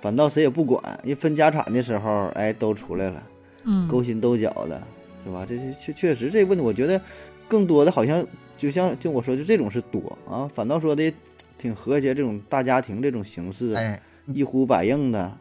[0.00, 0.82] 反倒谁也不管。
[1.04, 3.26] 一分家产的时候，哎，都出来了，
[3.64, 4.82] 嗯，勾心斗角的，
[5.24, 5.44] 是吧？
[5.46, 7.00] 这这确确实这个问题，我觉得
[7.46, 11.12] 更多的好像就像就我说就这种是多啊，反倒说的
[11.58, 15.36] 挺和谐，这种大家庭这种形式，哎，一呼百应的，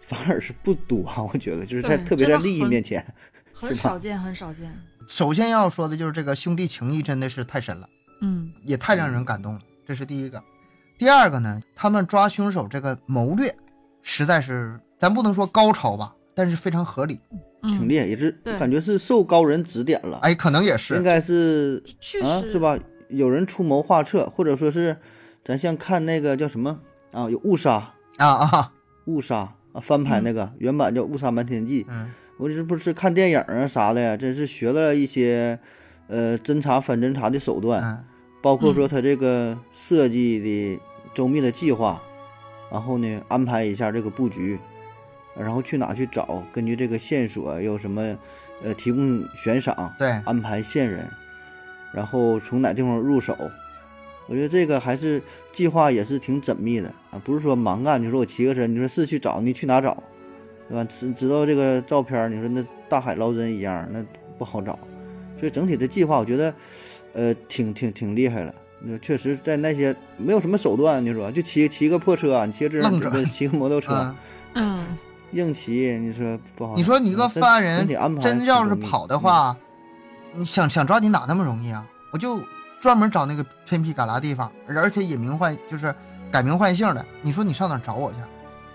[0.00, 1.04] 反而是不多。
[1.32, 3.04] 我觉得就是在特别在利益面前，
[3.52, 4.72] 很少见，很少见。
[5.06, 7.88] 首先要说的就是这个兄弟情谊真的是太深了，
[8.22, 8.50] 嗯。
[8.64, 10.42] 也太让人感动了，这是第一个。
[10.96, 13.54] 第二个呢，他们抓凶手这个谋略，
[14.02, 17.20] 实在是咱不能说高超吧，但是非常合理。
[17.62, 20.18] 嗯，挺厉害，也是感觉是受高人指点了。
[20.22, 20.94] 哎，可能也是。
[20.94, 22.58] 应该是确实啊，是？
[22.58, 22.78] 吧？
[23.08, 24.96] 有人出谋划策，或者说是
[25.44, 26.80] 咱像看那个叫什么？
[27.12, 28.72] 啊，有误杀，啊啊，
[29.04, 29.38] 误杀
[29.72, 32.10] 啊，翻拍那个、原版叫《误杀瞒天记》，嗯。
[32.38, 35.58] 我这不是看电影啊啥的呀，真是学了一些
[36.08, 38.04] 呃侦查反侦查的手段，嗯
[38.42, 40.80] 包括说他这个设计的
[41.14, 42.02] 周密的计划，
[42.70, 44.58] 然后呢安排一下这个布局，
[45.36, 48.18] 然后去哪去找，根据这个线索有什么
[48.62, 51.08] 呃提供悬赏，对，安排线人，
[51.94, 53.36] 然后从哪地方入手。
[54.28, 58.00] 我觉得这个还是计划也是挺缜密的啊，不是说盲干。
[58.00, 60.00] 你说我骑个车，你说是去找，你去哪找，
[60.68, 60.84] 对吧？
[60.84, 64.02] 知知道这个照片儿，你说那大海捞针一样，那
[64.38, 64.78] 不好找。
[65.36, 66.54] 所以整体的计划，我觉得，
[67.12, 68.54] 呃，挺挺挺厉害了。
[68.80, 74.14] 那确实在那些没有什么手段，你说就骑骑个破车啊，你骑个自行车， 骑个摩托车，
[74.54, 74.98] 嗯，嗯，
[75.30, 76.74] 硬骑，你说不好。
[76.74, 77.86] 你说你一个犯人
[78.20, 79.56] 真要是跑的嗯话，
[80.34, 81.86] 你想想抓你哪那么容易啊？
[82.12, 82.40] 我就
[82.80, 85.94] 专门找那个偏僻旮旯地方，而而且隐名换就是
[86.30, 87.06] 改名换姓的。
[87.22, 88.16] 你说你上哪找我去？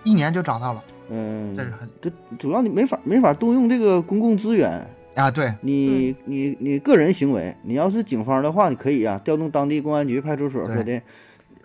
[0.04, 11.02] 一年就找到了，嗯，这是很这主要你没法没法动用这个公共资源，啊，对，你你你个人行为，你要是警方的话，你可以啊，调动当地公安局派出所说的，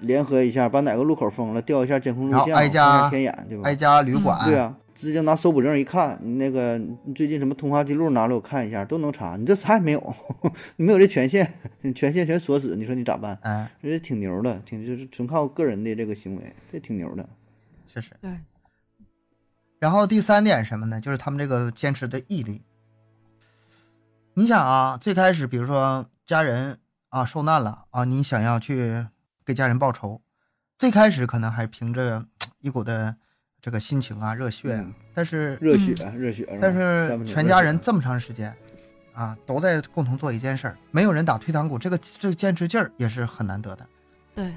[0.00, 3.64] 联合一下，把哪个路口封了，调一下监控录像，挨家天眼，对吧？
[3.64, 9.36] 挨家旅嗯馆，对啊，直接拿搜捕证一看，你那个你最近什么通话记录拿来我看一下，都能查。
[9.36, 10.14] 你这啥也没有，
[10.76, 11.46] 你没有这权限，
[11.82, 13.38] 你权限全锁死，你说你咋办？
[13.42, 17.28] 哎，这挺牛的，挺就是纯靠个人的这个行为，这挺牛的。
[17.92, 18.12] 确实。
[18.22, 18.30] 对，
[19.78, 20.98] 然后第三点是什么呢？
[20.98, 22.62] 就是他们这个坚持的毅力。
[24.34, 26.78] 你想啊，最开始比如说家人
[27.10, 29.06] 啊受难了啊，你想要去
[29.44, 30.22] 给家人报仇，
[30.78, 32.24] 最开始可能还凭着
[32.60, 33.14] 一股的
[33.60, 36.48] 这个心情啊、热血啊，嗯但是热血，热血。
[36.62, 38.56] 但是全家人这么长时间
[39.12, 43.86] 啊，都在共同做一件事儿，没有人打退堂鼓，这个这个坚持劲儿也是很难得的。
[44.34, 44.56] 对，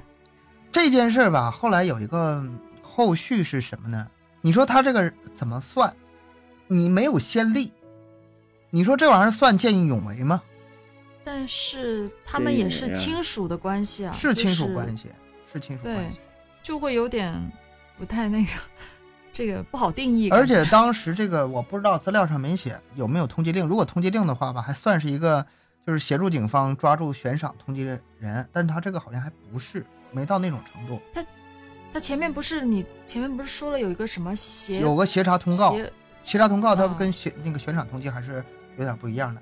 [0.71, 2.41] 这件事儿吧，后来有一个
[2.81, 4.07] 后续是什么呢？
[4.39, 5.93] 你说他这个怎么算？
[6.67, 7.73] 你没有先例，
[8.69, 10.41] 你说这玩意儿算见义勇为吗？
[11.23, 15.09] 但是他们也是亲属的关系啊，是亲属关系，
[15.51, 16.19] 是亲属关系。
[16.61, 17.33] 就会有点
[17.97, 18.51] 不太那个，
[19.31, 20.29] 这个不好定义。
[20.29, 25.45] 而且当时这个我不知道资料上没写有没有通缉令，如果通缉令的话吧，还算是一个
[25.85, 30.99] 就是协助警方抓住悬赏通缉人，但是他这个好像还不是，没到那种程度，
[31.93, 35.91] 他前面不是你前面不是说了有一个什么协有个协查通告，协
[36.25, 38.43] 协查通告它嗯跟悬那个悬赏通缉还是
[38.77, 39.41] 有点不一样的，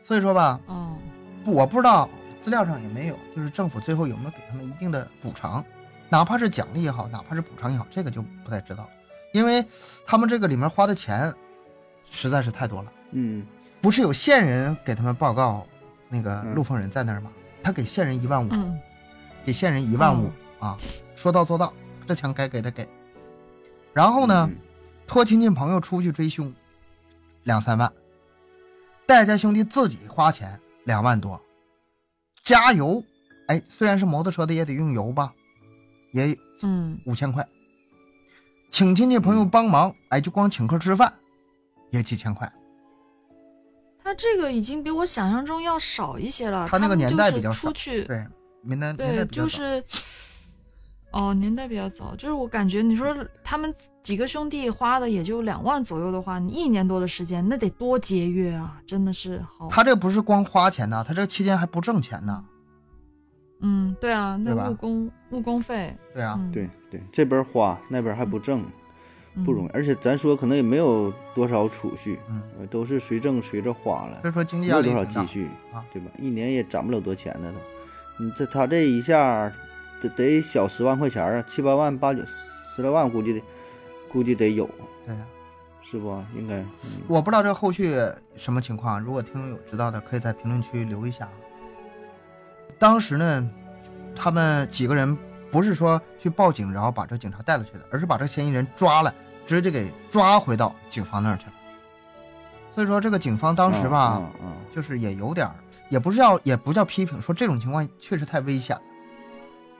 [0.00, 0.96] 所以说吧，嗯。
[1.44, 2.08] 我不知道
[2.40, 5.62] 资料上也没有，就是政府最后有没有给他们一定的补偿，
[6.08, 8.88] 哪怕是奖励也好，哪怕是补偿也好，这个就不太知道，
[9.32, 9.64] 因为
[10.06, 11.34] 他们这个里面花的钱
[12.08, 12.92] 实在是太多了。
[13.10, 13.44] 嗯，
[13.80, 15.66] 不是有线人给他们报告，
[16.08, 17.32] 那个嗯陆丰人在那儿吗？
[17.60, 18.78] 他给线人一万五，嗯。
[19.44, 20.30] 给线人一万五、
[20.60, 20.78] 啊，
[21.16, 21.72] 说到做到，
[22.06, 22.88] 这钱该给的给。
[23.92, 24.56] 然后呢，嗯
[25.12, 26.50] 托亲戚朋友出去追凶，
[27.42, 27.92] 两三万，
[29.04, 31.38] 戴家兄弟自己花钱两万多，
[32.42, 33.04] 加油，
[33.46, 35.30] 哎，虽然是摩托车的也得用油吧，
[36.12, 37.46] 也嗯，五千块，
[38.70, 41.12] 请亲戚朋友帮忙，哎，就光请客吃饭，
[41.90, 42.50] 也几千块。
[44.02, 46.66] 他这个已经比我想象中要少一些了。
[46.70, 48.16] 他那个年代比较少出去，对，
[48.62, 49.84] 年代年代对，就是，
[51.12, 53.72] 哦，年代比较早，就是我感觉你说他们
[54.02, 58.80] 几个兄弟花的也就两万左右的话，你一年多的时间，那得多节约啊！
[58.86, 62.44] 真的是好，他这不是光花钱呐，他这期间还不挣钱呢。
[63.60, 68.64] 嗯，对啊，那对吧误工误工费，对啊，嗯、对对，这边花那边还不挣，
[69.34, 69.68] 嗯不容易。
[69.74, 76.10] 而且咱说可能也没有多少储蓄，嗯，呃，都是随挣随着花了所，以说经济压没有多少积蓄啊，对吧？
[76.18, 78.24] 一年也攒不了多钱呢都。
[78.24, 79.52] 你这他这一下
[80.02, 83.42] 得得小十万块钱啊，七八万八九十来万，估计得
[84.10, 84.68] 估计得有，
[85.06, 85.24] 对呀，
[85.80, 86.22] 是不？
[86.34, 86.68] 应该，嗯
[87.06, 87.96] 我不知道这后续
[88.36, 91.28] 什么情况，如果听友知道的，可以在评论区留一下。
[92.78, 93.50] 当时呢，
[94.16, 95.16] 他们几个人
[95.50, 99.14] 不是说去报警，然后把这警察带出去的，而是把这嫌疑人抓了，
[99.46, 101.52] 直接给抓回到警方那儿去了。
[102.74, 104.22] 所以说，这个警方当时吧，
[104.74, 105.54] 就是也有点儿，
[105.90, 108.82] 也不是要，也不叫批评，说这种情况确实太危险了，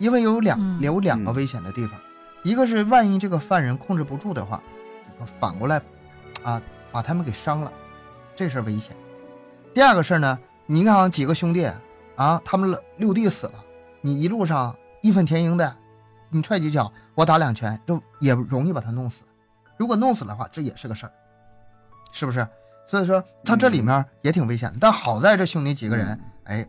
[0.02, 1.96] 因为有两、嗯有两个嗯危险的地方，
[2.42, 4.60] 一个是万一这个犯人控制不住的话，
[5.12, 5.80] 这个反过来，
[6.42, 6.60] 啊，
[6.90, 7.72] 把他们给伤了，
[8.34, 8.96] 这事儿危险。
[9.72, 10.36] 第二个事儿呢，
[10.66, 11.70] 你看啊几个兄弟
[12.16, 13.64] 啊，他们六弟死了，
[14.00, 15.76] 你一路上义愤填膺的，
[16.30, 19.22] 你踹几脚，我打两拳，就也容易把他弄死。
[19.76, 21.12] 如果弄死的话，这也是个事儿，
[22.10, 22.44] 是不是？
[22.88, 26.66] 所以说他这里面也挺危险的，但好在这兄弟几个人，哎，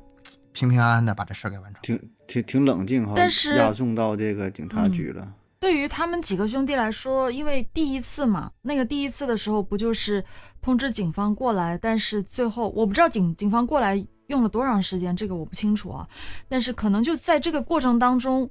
[0.54, 1.82] 平平安安的把这事儿给完成。
[1.82, 5.34] 挺挺挺冷静哈，但是押送到这个警察局了。
[5.60, 10.24] 对于他们几个兄弟来说，因为第一次嘛，那个第一次的时候不就是
[10.62, 13.96] 通知警方过来，但是最后我不知道警警方过来
[14.28, 16.06] 用了多长时间，这个我不清楚啊。
[16.50, 18.50] 但是可能就在这个过程当中，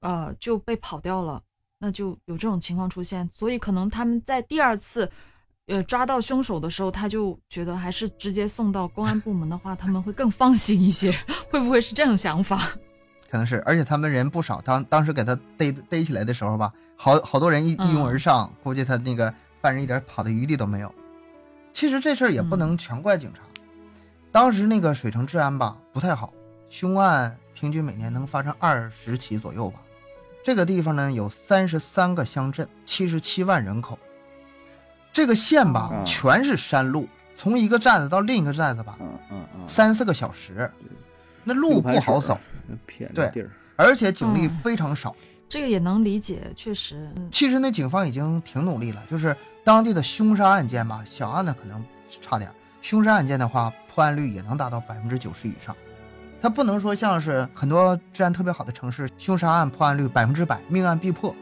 [0.00, 1.40] 呃，就被跑掉了，
[1.78, 3.28] 那就有这种情况出现。
[3.30, 5.08] 所以可能他们在第二次，
[5.68, 11.12] 呃，抓到凶手的时候，他就觉得还是直接送到公安部门的话，他们会更放心一些。
[11.50, 12.56] 会不会是这种想法？
[13.30, 20.92] 可能是，而且他们人不少，当当时给他逮逮起来的时候吧，好好多人一一拥而上，估计他那个犯人一点跑的余地都没有。
[21.74, 23.40] 其实这事儿也不能全怪警察，
[24.32, 26.32] 当时那个水城治安吧不太好，
[26.70, 29.78] 凶案平均每年能发生二十起左右吧。
[30.42, 33.98] 这个地方呢有三十三个乡镇，七十七万人口。
[35.18, 40.70] 这个线吧啊全是山路，从一个站子到另一个站子吧，嗯嗯嗯，三四个小时，
[41.42, 42.38] 那路不好走。，
[42.86, 43.50] 偏地儿。
[43.74, 45.16] 而且警力嗯非常少。
[45.48, 51.84] 这个也能理解，确实，嗯其实那警方已经挺努力了，就是当地的凶杀案件吧，小案的可能
[52.22, 52.48] 差点，
[52.80, 55.74] 凶杀案件的话，破案率也能达到百分之九十以上。
[56.40, 61.34] 它不能说像是很多治安特别好的城市，凶杀案破案率百分之百，命案必破，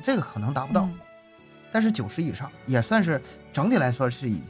[0.00, 0.82] 这个可能达不到。
[0.82, 1.00] 嗯
[1.74, 3.20] 但是九十以上也算是
[3.52, 4.40] 整体来说是已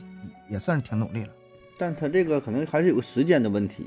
[0.46, 1.30] 也算是挺努力了。
[1.78, 3.86] 但他这个可能还是有个时间的问题，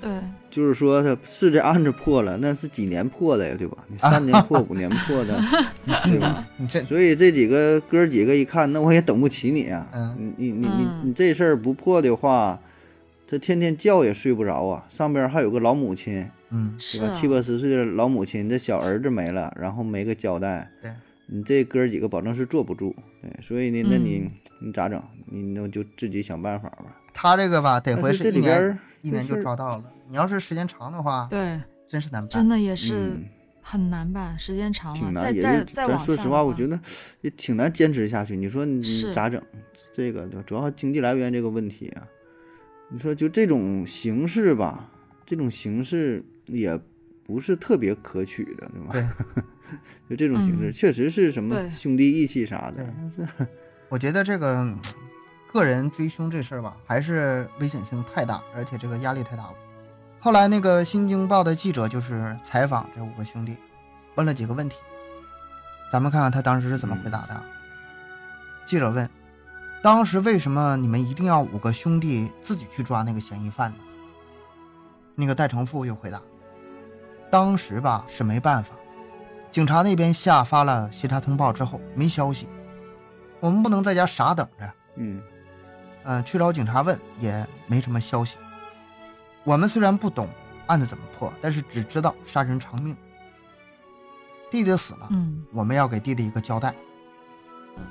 [0.00, 0.10] 对，
[0.48, 3.76] 就是说他是这案子破了，那是几年破的呀，对吧？
[3.88, 5.38] 你 三年破、五年破的，
[6.06, 6.48] 对吧？
[6.56, 9.86] 你这所以这几个哥儿几个一看，那我也等不起你啊！
[9.92, 12.58] 嗯你你你你嗯你这事儿不破的话，
[13.28, 14.86] 他天天觉也睡不着啊。
[14.88, 17.08] 上边还有个老母亲，嗯对吧？
[17.08, 20.90] 啊七八十岁的老母亲，这小儿子没了，然后没个交代，对，
[21.32, 22.94] 你这哥儿几个保证是坐不住。
[23.22, 24.30] 对，所以呢，那你嗯
[24.66, 25.02] 你咋整？
[25.26, 26.96] 你那就自己想办法吧。
[27.14, 29.84] 他这个吧，得回是一年这里边儿一年就抓到了。
[30.08, 32.28] 你要是时间长的话，对，真是难办。
[32.28, 33.24] 真的也是嗯
[33.62, 36.78] 很难办，时间长了，挺难，再也是再再往咱说实话，我觉得
[37.20, 38.36] 也挺难坚持下去。
[38.36, 39.40] 你说你咋整？
[39.92, 42.06] 这个对，主要经济来源这个问题啊。
[42.92, 44.90] 你说就这种形式吧，
[45.24, 46.76] 这种形式也
[47.30, 48.92] 不是特别可取的，对吧？
[48.92, 49.06] 对
[50.10, 52.92] 就这种形式，嗯确实是什么兄弟义气啥的
[53.88, 54.78] 我觉得这个嗯
[55.52, 59.54] 个人追凶这事儿吧，还是危险性太大，而且这个压力太大了。
[60.18, 63.56] 后来那个《新京报》的记者就是采访这五个兄弟，
[64.16, 64.76] 问了几个问题，
[65.92, 67.42] 咱们看看他当时是怎么回答的。
[68.66, 69.08] 记者问
[69.82, 73.78] ：“当时为什么你们一定要五个兄弟自己去抓那个嫌疑犯呢？”
[75.16, 76.22] 那个戴成富又回答
[77.30, 78.74] ：“当时吧是没办法，
[79.50, 82.48] 警察那边下发了协查通报之后没消息，
[83.38, 84.70] 我们不能在家傻等着。
[84.96, 85.22] 嗯
[86.04, 88.36] 嗯、去找警察问也没什么消息。
[89.44, 90.28] 我们虽然不懂
[90.66, 92.96] 案子怎么破，但是只知道杀人偿命。
[94.50, 96.74] 弟弟死了，嗯我们要给弟弟一个交代。
[97.76, 97.84] 嗯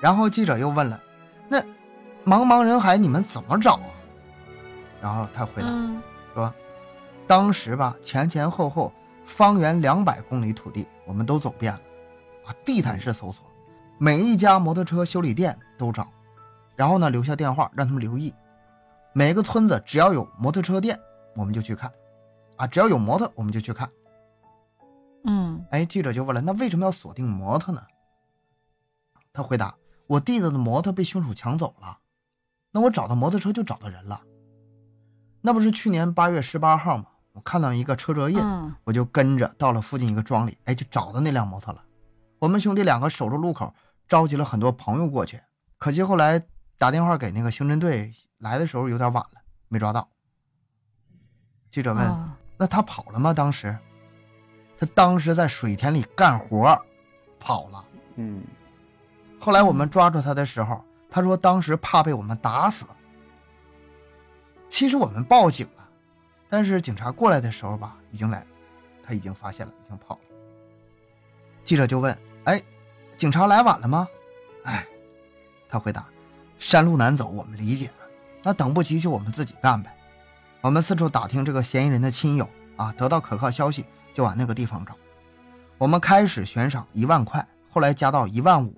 [0.00, 1.00] 然后记者又问了
[1.50, 1.60] ：“那
[2.24, 3.90] 茫茫人海你们怎么找啊？”
[5.02, 6.02] 然后他回答嗯说
[7.28, 8.90] ：“当时吧，前前后后
[9.26, 11.80] 方圆两百公里土地我们都走遍了，
[12.46, 13.44] 啊，地毯式搜索，
[13.98, 16.08] 每一家摩托车修理店都找，
[16.74, 18.34] 然后呢留下电话让他们留意，
[19.12, 20.98] 每个村子只要有摩托车店
[21.36, 21.92] 我们就去看，
[22.56, 23.90] 啊，只要有摩托我们就去看。
[25.24, 27.82] 嗯哎，记者就问了，那为什么要锁定摩托呢？
[29.34, 31.98] 他回答：我弟弟的摩托被凶手抢走了，
[32.72, 34.22] 那我找到摩托车就找到人了。
[35.42, 37.04] 那不是去年八月十八号吗？
[37.38, 41.80] 我看到一个车辙印，嗯我就跟着到了附近一个庄里，哎，就找到那辆摩托了。
[42.40, 43.72] 我们兄弟两个守着路口，
[44.08, 45.40] 召集了很多朋友过去，
[45.78, 46.42] 可惜后来
[46.76, 50.08] 打电话给那个刑侦队，来的时候有点晚了，没抓到。
[51.70, 53.32] 记者问：啊那他跑了吗？
[53.32, 53.78] 当时，
[54.80, 56.76] 他当时在水田里干活，
[57.38, 57.84] 跑了。
[58.16, 58.42] 嗯
[59.38, 62.84] 后来我们抓住他的时候，他说当时怕被我们打死。
[64.68, 65.77] 其实我们报警了，
[66.48, 68.44] 但是警察过来的时候吧，已经来，
[69.02, 70.20] 他已经发现了，已经跑了。
[71.62, 72.62] 记者就问：“哎，
[73.16, 74.08] 警察来晚了吗？”
[74.64, 74.86] 哎，
[75.68, 76.06] 他回答
[76.58, 77.90] ：“山路难走，我们理解。
[78.42, 79.94] 那等不及就我们自己干呗。
[80.60, 83.84] 我们四处打听这个嫌疑人的亲友啊，得到可靠消息
[84.14, 84.96] 就往那个地方找。
[85.76, 88.74] 我们开始悬赏一万块，后来加到一万五，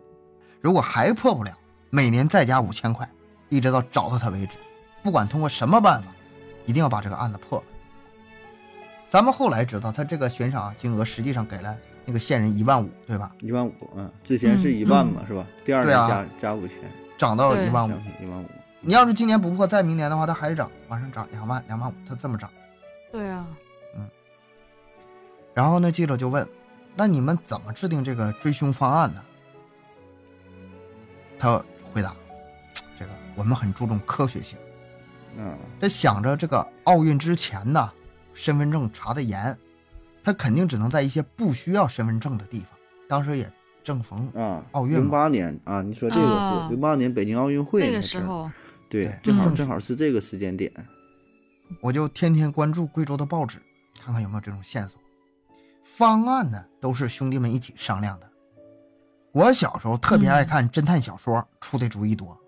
[0.61, 1.57] 如果还破不了，
[1.89, 3.09] 每年再加五千块，
[3.49, 4.57] 一直到找到他为止。
[5.03, 6.09] 不管通过什么办法，
[6.71, 7.65] 一定要把这个案子破了。
[9.09, 13.33] 咱们后来知道，他这个悬赏金额实际上给了那个线人一万五，对吧？
[13.41, 15.45] 一万五，嗯，之前是一万嘛，是吧？
[15.65, 16.77] 第二年加加五千，
[17.19, 17.97] 涨到对一万五加。
[18.25, 18.47] 一万五。
[18.81, 22.49] 你要是今年不破，再明年的话，它还涨，往上涨两万、两万五，它这么涨。
[23.11, 23.45] 对啊，
[23.97, 24.09] 嗯
[25.53, 26.49] 然后呢，记者就问
[26.95, 29.21] ：“那你们怎么制定这个追凶方案呢？”
[31.37, 31.61] 他
[31.93, 32.15] 回答
[32.97, 34.57] ：“这个我们很注重科学性，
[35.41, 37.91] 啊，这想着这个奥运之前呢，
[38.35, 39.57] 身份证查的严，
[40.23, 42.69] 他肯定只能在一些不需要身份证的地方。
[43.09, 43.51] 当时也
[43.83, 48.51] 正逢啊，奥运嘛零八年啊，你说这个啊是零八年北京奥运会那个，时候，
[48.89, 50.71] 对对，正好嗯正好是这个时间点，
[51.81, 53.59] 我就天天关注贵州的报纸，
[54.01, 55.01] 看看有没有这种线索。
[55.85, 58.31] 方案呢，都是兄弟们一起商量的。
[59.33, 62.40] 我小时候特别爱看侦探小说，出的主意多。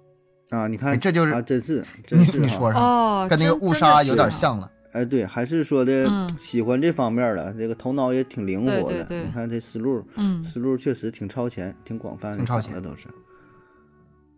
[0.52, 4.30] 啊，你哎看，这就是啊，真是，真是哈你说上，哦，跟那个误杀有点。
[4.30, 4.70] 像了。
[4.92, 8.82] 哎，对，还是说的嗯喜欢这方面的，这个头脑也挺灵活的。
[8.82, 13.08] 对对对你看这思路，嗯思路确实挺超前，挺广泛的，挺超前的都是。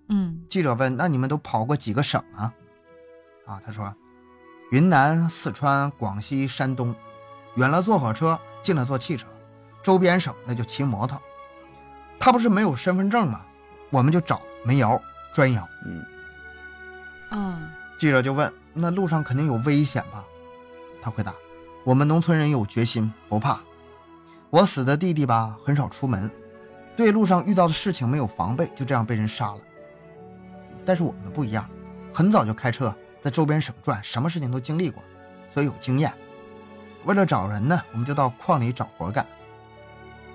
[0.08, 2.52] 嗯记者问：“那你们都跑过几个省啊？”
[3.46, 3.92] 啊，他说
[4.70, 6.94] ：“云南、四川、广西、山东，
[7.56, 9.26] 远了坐火车，近了坐汽车，
[9.82, 11.20] 周边省那就骑摩托。
[12.20, 13.40] 他不是没有身份证吗？
[13.90, 15.00] 我们就找煤窑、
[15.34, 15.68] 砖窑。
[15.84, 16.02] 嗯，
[17.32, 20.24] 嗯记者就问：“那路上肯定有危险吧？”
[21.02, 21.34] 他回答
[21.84, 23.60] ：“我们农村人有决心，不怕。
[24.48, 26.30] 我死的弟弟吧，很少出门，
[26.96, 29.58] 对路上遇到的事情没有防备，就这样被人杀了。
[30.86, 31.68] 但是我们不一样，
[32.12, 35.02] 很早就开车在周边省转，什么事情都经历过，
[35.50, 36.12] 所以有经验。
[37.04, 39.26] 为了找人呢，我们就到矿里找活干，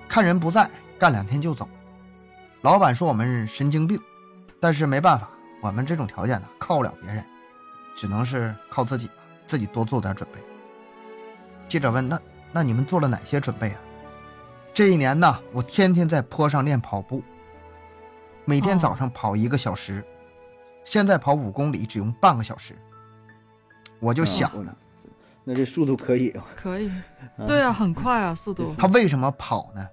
[0.08, 1.68] 看人不在，干两天就走。
[2.62, 3.98] 老板说我们神经病，
[4.60, 5.30] 但是没办法，
[5.62, 7.24] 我们这种条件呢，靠不了别人，
[7.96, 9.14] 只能是靠自己吧，
[9.46, 10.38] 自己多做点准备。”
[11.66, 12.20] 记者问：“那
[12.52, 13.80] 那你们做了哪些准备啊？”
[14.74, 17.22] 这一年呢，我天天在坡上练跑步，
[18.44, 20.04] 每天早上跑一个小时，
[20.84, 22.76] 现在跑五公里只用半个小时。
[23.98, 24.76] 我就想啊，
[25.44, 26.90] 那这速度可以啊，可以，
[27.46, 28.74] 对啊，很快啊，速度。
[28.78, 29.86] 他为什么跑呢？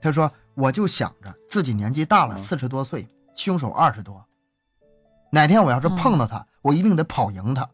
[0.00, 3.06] 他说：“我就想着自己年纪大了，嗯四十多岁，
[3.40, 4.26] 凶手二十多，
[5.32, 7.68] 哪天我要是碰到他，我一定得跑赢他。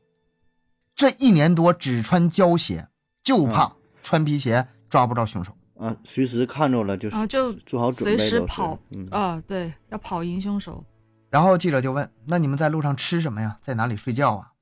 [0.94, 2.88] 这一年多只穿胶鞋，
[3.22, 5.56] 就怕穿皮鞋抓不着凶手。
[5.78, 10.82] 啊，随时看着了就是啊就做好准备随时跑嗯啊，对，要跑赢凶手。
[11.28, 13.58] 然后记者就问：“那你们在路上吃什么呀？
[13.60, 14.52] 在哪里睡觉啊？”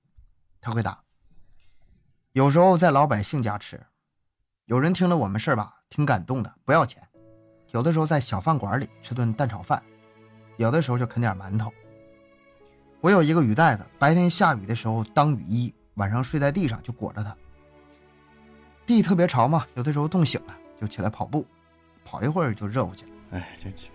[0.61, 0.99] 他回答
[2.33, 3.87] ：“有时候在老百姓家吃，
[4.65, 7.01] 有人听了我们事儿吧，挺感动的，不要钱；
[7.71, 9.81] 有的时候在小饭馆里吃顿蛋炒饭，
[10.57, 11.73] 有的时候就啃点馒头。
[13.01, 17.37] 我有一个雨袋子，白天下雨的时候当雨衣，晚上睡在地上就裹着它。
[18.87, 21.47] 地特别潮嘛，有的时候冻醒了就起来跑步，
[22.05, 23.91] 跑一会儿就热乎去了，哎，这这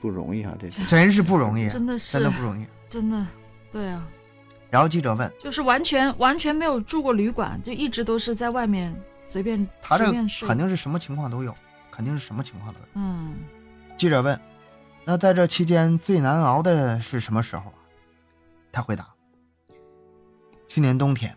[0.00, 2.66] 不容易啊，这真是不容易，真的是真的不容易。
[2.88, 3.26] 真的，
[3.72, 4.06] 对啊，
[4.70, 5.32] 然后记者问。
[5.38, 8.94] 就是完全完全没有住过旅馆，就一直都是在外面
[9.26, 10.46] 随便他这随便睡。
[10.46, 11.54] 肯定是什么情况都有，
[11.90, 12.86] 肯定是什么情况都有。
[12.94, 13.34] 嗯，
[13.96, 14.38] 记者问
[15.04, 17.78] ：“那在这期间最难熬的是什么时候啊？”
[18.72, 19.06] 他回答
[20.66, 21.36] ：“去年冬天，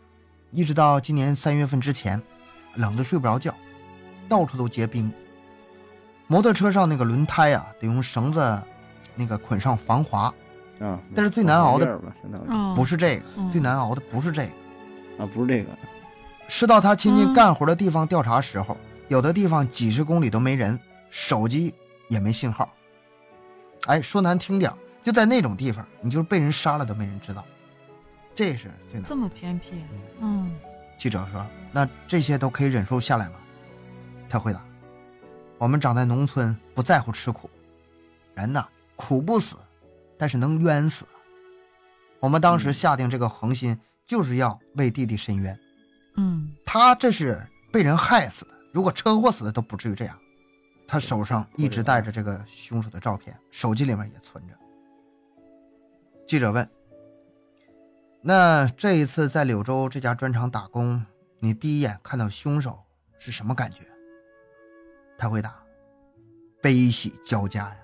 [0.51, 2.21] 一直到今年三月份之前，
[2.75, 3.53] 冷得睡不着觉，
[4.27, 5.11] 到处都结冰。
[6.27, 8.61] 摩托车上那个轮胎啊，得用绳子
[9.15, 10.33] 那个捆上防滑。
[10.79, 11.99] 啊，但是最难熬的
[12.75, 15.75] 不是这个，嗯最难熬的不是这个，啊，不是这个，
[16.47, 21.73] 是到他亲戚嗯干活的地方调查时候，有的地方几十公里都没人，手机
[22.09, 22.69] 也没信号。
[23.87, 24.71] 哎，说难听点，
[25.01, 27.43] 就在那种地方，你就是被人杀了都没人知道，
[28.35, 29.15] 这是最难这。
[29.15, 29.83] 么偏僻。
[30.19, 30.53] 嗯，
[30.97, 33.35] 记者说：“那这些都可以忍受下来吗？”
[34.29, 34.61] 他回答
[35.57, 37.49] ：“我们长在农村，不在乎吃苦，
[38.35, 38.67] 人呐
[38.97, 39.55] 苦不死，
[40.17, 41.05] 但是能冤死。
[42.19, 45.57] 我们当时嗯下定这个恒心，就是要为弟弟伸冤。
[46.17, 50.19] 嗯，他这是被人害死的，如果车祸死的都不至于这样。
[50.87, 54.53] 他手上一直带着这个凶手的照片，手机里面也存着。
[56.25, 56.67] 记者问
[58.23, 61.05] ：“那这一次在柳州这家砖厂打工，
[61.39, 62.79] 你第一眼看到凶手
[63.19, 63.79] 是什么感觉？”
[65.19, 65.53] 他回答
[66.61, 67.77] ：“悲喜交加呀。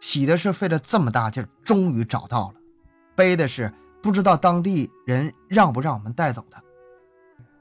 [0.00, 2.54] 喜的是费了这么大劲儿，终于找到了；
[3.14, 3.70] 悲的是
[4.02, 6.62] 不知道当地人让不让我们带走他。”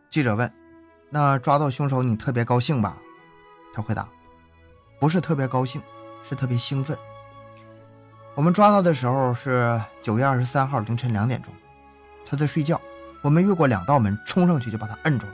[0.09, 0.49] 记者问
[1.11, 2.97] ：“那抓到凶手，你特别高兴吧？”
[3.77, 4.09] 他回答
[4.99, 5.79] ：“不是特别高兴，
[6.27, 6.97] 是特别兴奋。
[8.33, 11.53] 我们抓他的时候是九月二十三号凌晨两点钟，
[12.25, 12.81] 他在睡觉，
[13.21, 15.33] 我们越过两道门冲上去就把他摁住了，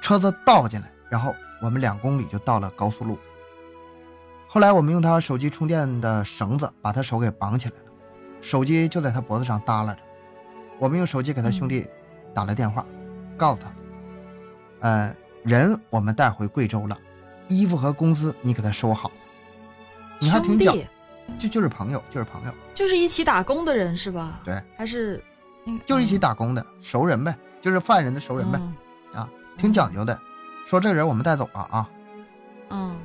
[0.00, 3.18] 车子倒进来，然后我们两公里就到了高速路。
[4.48, 7.84] 后来我们用他手机充电的绳子把他手给绑起来了，
[8.40, 10.00] 手机就在他脖子上耷拉着。
[10.78, 11.86] 我们用手机给他兄弟
[12.34, 12.84] 打了电话。”
[13.36, 13.72] 告诉他，
[14.78, 16.96] 呃，人我们带回贵州了，
[17.48, 19.10] 衣服和工资你给他收好。
[20.20, 20.86] 你还挺兄讲，弟
[21.38, 24.40] 就就是朋友，就是朋友，就是一起打工的人是吧？
[24.44, 25.22] 对，还是
[25.66, 28.74] 嗯就是一起打工的熟人呗，就是犯人的熟人呗，嗯
[29.20, 29.28] 啊，
[29.58, 30.18] 挺讲究的。
[30.66, 31.90] 说这个人我们带走了啊。
[32.70, 32.98] 嗯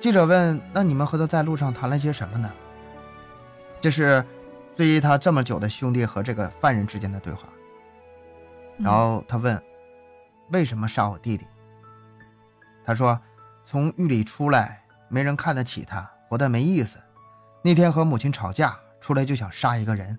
[0.00, 2.52] 记者问：“那你们和他在路上谈了些什么呢？”
[3.80, 4.22] 这是
[4.76, 7.48] 追忆他这么久的兄弟和这个犯人之间的对话。
[8.78, 9.62] 嗯然后他问
[10.50, 11.46] ：“为什么杀我弟弟？”
[12.84, 13.18] 他说
[13.64, 16.98] ：“从狱里出来，没人看得起他，活得没意思。
[17.62, 20.18] 那天和母亲吵架，出来就想杀一个人。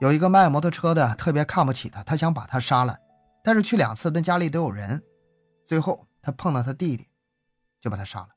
[0.00, 2.98] 有一个卖摩托车的特别看不起他，他想把他杀了，
[3.42, 5.02] 但是去两次，那家里都有人。
[5.64, 7.08] 最后他碰到他弟弟，
[7.80, 8.28] 就把他杀了。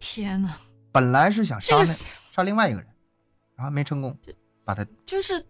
[0.00, 0.54] 天哪，
[0.92, 1.92] 本来是想杀那、这个
[2.32, 2.88] 杀另外一个人，
[3.56, 4.16] 然后没成功，
[4.64, 5.44] 把他就是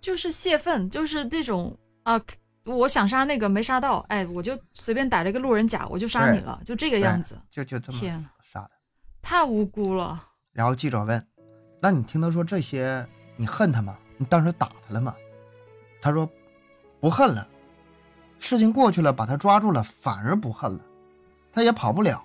[0.00, 2.18] 就是泄愤，就是那种啊，
[2.64, 8.70] 我想杀那个没杀到，哎，我就随便逮了个路人甲，我就杀你了，就这个样子，就就这么天杀的。
[9.22, 10.28] 太无辜了。
[10.52, 11.26] 然后记者问
[11.80, 13.06] ：“那你听他说这些，
[13.36, 13.96] 你恨他吗？
[14.18, 15.14] 你当时打他了吗？”
[16.02, 16.28] 他说
[17.00, 17.46] ：“不恨了，
[18.38, 20.80] 事情过去了，把他抓住了，反而不恨了，
[21.52, 22.22] 他也跑不了，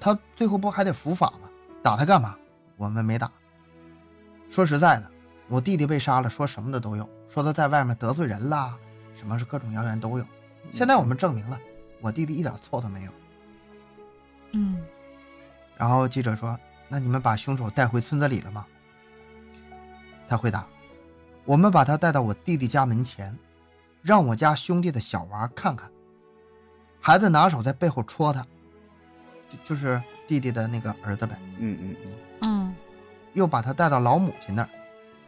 [0.00, 1.48] 他最后不还得伏法吗？
[1.82, 2.36] 打他干嘛？
[2.76, 3.30] 我们没打。
[4.50, 5.10] 说实在的，
[5.48, 8.76] 我弟弟被杀了，说什么的都有，说他在外面得罪人啦，
[9.18, 10.24] 什么是各种谣言都有。
[10.72, 11.58] 现在我们证明了，
[12.00, 13.12] 我弟弟一点错都没有。
[14.52, 14.80] 嗯
[15.76, 16.58] 然后记者说
[16.88, 18.64] ：“那你们把凶手带回村子里了吗？”
[20.28, 20.66] 他回答
[21.44, 23.36] ：“我们把他带到我弟弟家门前，
[24.02, 25.90] 让我家兄弟的小娃看看。
[27.00, 28.44] 孩子拿手在背后戳他，
[29.50, 31.38] 就就是弟弟的那个儿子呗。
[31.58, 32.74] 嗯嗯嗯，嗯
[33.34, 34.68] 又把他带到老母亲那儿，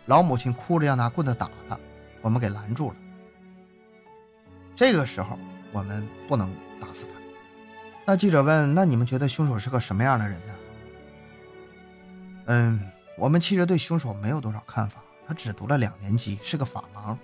[0.06, 1.78] 老母亲哭着要拿棍子打他，
[2.22, 2.96] 我们给拦住了。
[4.80, 5.38] 这个时候
[5.72, 6.50] 我们不能
[6.80, 7.20] 打死他。
[8.06, 10.54] 那记者问：“那你们觉得凶手是个什么样的人呢？”
[12.48, 12.80] 嗯，
[13.18, 15.02] 我们其实对凶手没有多少看法。
[15.28, 17.14] 他只读了两年级，是个法盲，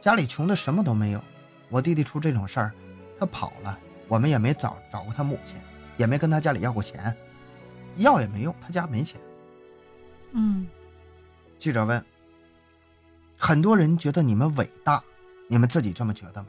[0.00, 1.22] 家里穷的什么都没有。
[1.68, 2.72] 我弟弟出这种事儿，
[3.16, 3.78] 他跑了，
[4.08, 5.54] 我们也没找找过他母亲，
[5.96, 7.16] 也没跟他家里要过钱，
[7.98, 9.20] 要也没用，他家没钱。
[10.32, 10.66] 嗯
[11.60, 12.04] 记者问
[13.38, 15.00] ：“很多人觉得你们伟大，
[15.46, 16.48] 你们自己这么觉得吗？”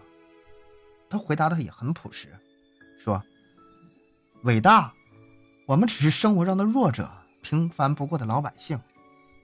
[1.14, 2.28] 他回答的也很朴实，
[2.98, 3.24] 说
[4.44, 4.92] ：“伟大，
[5.68, 7.10] 我们只是生活上的弱者，
[7.42, 8.80] 平凡不过的老百姓，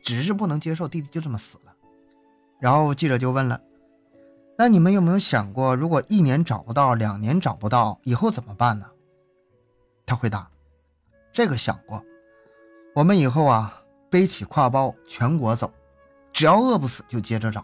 [0.03, 1.73] 只是不能接受弟弟就这么死了。”
[2.59, 3.61] 然后记者就问了
[4.57, 8.87] ：“那你们有没有想过，如果一年找不到，两年找不到，以后怎么办呢？”
[10.05, 10.49] 他回答
[11.31, 12.03] ：“这个想过，
[12.95, 13.75] 我们以后啊。”
[14.11, 15.71] 背起挎包全国走，
[16.33, 17.63] 只要饿不死就接着找。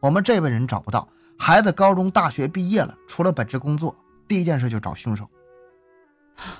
[0.00, 1.08] 我们这辈人找不到，
[1.44, 3.92] 孩子高中、大学毕业了，除了本职工作，
[4.28, 5.28] 第一件事就找凶手。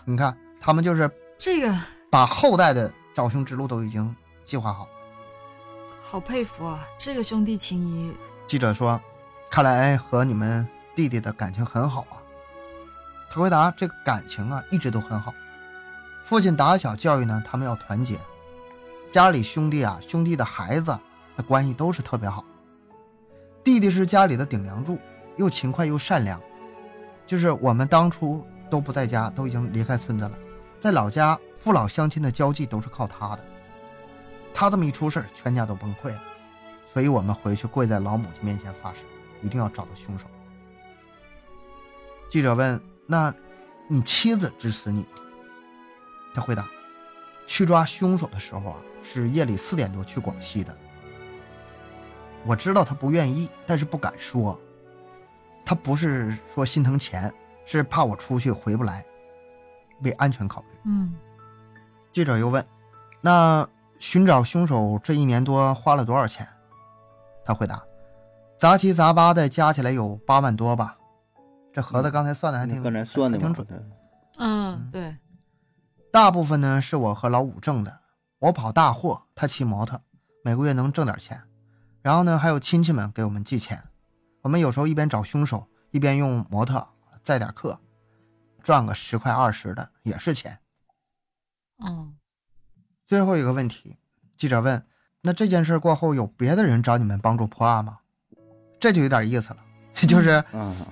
[0.04, 1.08] 你看，他们就是
[1.38, 1.72] 这个
[2.10, 4.12] 把后代的找凶之路都已经
[4.44, 4.88] 计划好。
[6.00, 6.84] 好佩服啊！
[6.98, 8.12] 这个兄弟情谊，
[8.48, 9.00] 记者说
[9.48, 10.66] ：“看来和你们
[10.96, 12.18] 弟弟的感情很好啊。”
[13.30, 15.32] 他回答：“这个感情啊，一直都很好。
[16.24, 18.18] 父亲打小教育呢，他们要团结。”
[19.12, 20.98] 家里兄弟啊，兄弟的孩子
[21.36, 22.44] 的关系都是特别好。
[23.64, 24.98] 弟弟是家里的顶梁柱，
[25.36, 26.40] 又勤快又善良。
[27.26, 30.32] 就是我们当初都不在家，都已经离开村子了，
[30.80, 33.44] 在老家父老乡亲的交际都是靠他的。
[34.52, 36.20] 他这么一出事全家都崩溃了。
[36.92, 38.98] 所以我们回去跪在老母亲面前发誓，
[39.42, 40.26] 一定要找到凶手。
[42.28, 43.34] 记者问：“那，
[43.88, 45.08] 你妻子支持你吗？”
[46.34, 46.68] 他回答
[47.46, 50.78] ：“去抓凶手的时候啊。”是夜里四点多去广西的。
[52.44, 54.58] 我知道他不愿意，但是不敢说。
[55.64, 57.32] 他不是说心疼钱，
[57.64, 59.04] 是怕我出去回不来，
[60.02, 60.78] 为安全考虑。
[60.86, 61.14] 嗯。
[62.12, 62.66] 记者又问
[63.22, 63.66] ：“那
[63.98, 66.46] 寻找凶手这一年多花了多少钱？”
[67.44, 67.82] 他回答
[68.58, 70.98] ：“杂七杂八的加起来有八万多吧。”
[71.72, 73.82] 这盒子刚才算的还挺，刚才算的挺准的。
[74.38, 75.16] 嗯，对。
[76.12, 78.00] 大部分呢是我和老五挣的。
[78.40, 79.98] 我跑大货，他骑摩托，
[80.44, 81.40] 每个月能挣点钱。
[82.02, 83.82] 然后呢，还有亲戚们给我们寄钱。
[84.42, 86.86] 我们有时候一边找凶手，一边用模特
[87.22, 87.78] 载点客，
[88.62, 90.58] 赚个十块二十的也是钱。
[91.84, 92.14] 嗯。
[93.06, 93.96] 最后一个问题，
[94.36, 94.84] 记者问
[95.22, 97.98] ：“那这件事过后，有别的人找你们帮助破案吗？”
[98.80, 99.58] 这就有点意思了，
[100.08, 100.42] 就是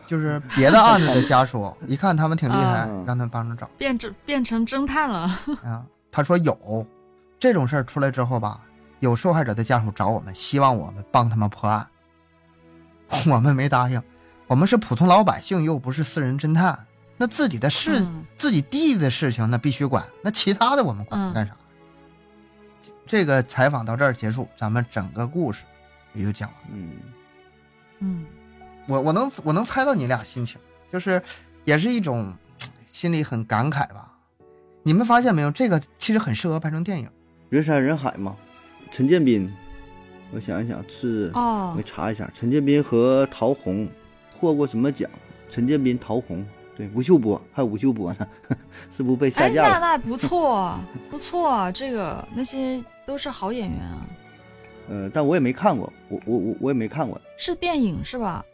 [0.07, 5.21] 就是别的案子的家属 一看他们挺厉害，让他们帮着找，变成变成侦探了。
[5.65, 6.87] 啊， 他说有。
[7.41, 8.61] 这种事儿出来之后吧，
[9.01, 11.87] 有受害者的家属找我们，希望我们帮他们破案。
[13.29, 14.01] 我们没答应，
[14.47, 16.87] 我们是普通老百姓，又不是私人侦探。
[17.17, 20.07] 那自己的事，自己弟弟的事情，那必须管。
[20.23, 21.55] 那其他的我们管干啥？
[23.07, 25.65] 这个采访到这儿结束，咱们整个故事
[26.15, 26.59] 也就讲完。
[26.81, 26.87] 了
[27.99, 28.25] 嗯，
[28.87, 30.59] 我我能我能猜到你俩心情，
[30.91, 31.21] 就是
[31.65, 32.33] 也是一种
[32.93, 34.15] 心里很感慨吧。
[34.83, 35.51] 你们发现没有？
[35.51, 37.11] 这个其实很适合拍成电影。
[37.51, 38.37] 人山人海嘛，
[38.91, 39.51] 陈建斌，
[40.33, 43.89] 我想一想是哦，我查一下，陈建斌和陶虹
[44.39, 45.09] 获过什么奖？
[45.49, 46.45] 陈建斌、陶虹，
[46.77, 48.29] 对，吴秀波还有吴秀波呢，
[48.91, 49.71] 是不是被下架了？
[49.75, 50.79] 那那不错，
[51.11, 54.07] 不错，这个那些都是好演员啊。
[54.89, 58.45] 呃，但我也没看过，我我我我也没看过，是电影是吧？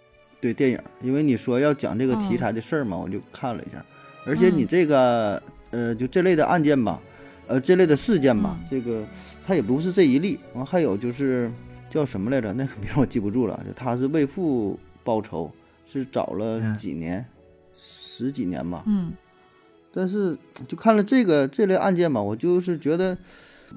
[0.40, 3.84] 对，电影，因为你说要讲这个题材的事儿嘛，我就看了一下，
[4.26, 7.00] 而且你这个呃，就这类的案件吧。
[7.46, 9.06] 呃，这类的事件吧，这个
[9.46, 11.50] 他也不是这一例，完还有就是
[11.88, 12.52] 叫什么来着？
[12.54, 13.64] 那个名我记不住了。
[13.66, 15.50] 就他是为父报仇，
[15.84, 17.24] 是找了几年，
[17.72, 18.82] 十几年吧。
[18.86, 19.12] 嗯。
[19.92, 20.36] 但是
[20.68, 23.16] 就看了这个这类案件吧，我就是觉得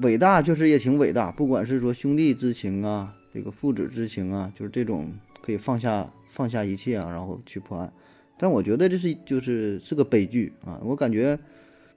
[0.01, 1.31] 伟大，确实也挺伟大。
[1.31, 7.93] 不管是说兄弟之情啊，这个父子之情啊，就是这种可以放下放下一切啊，然后去破案。
[8.37, 10.79] 但我觉得这是就是是个悲剧啊！
[10.83, 11.37] 我感觉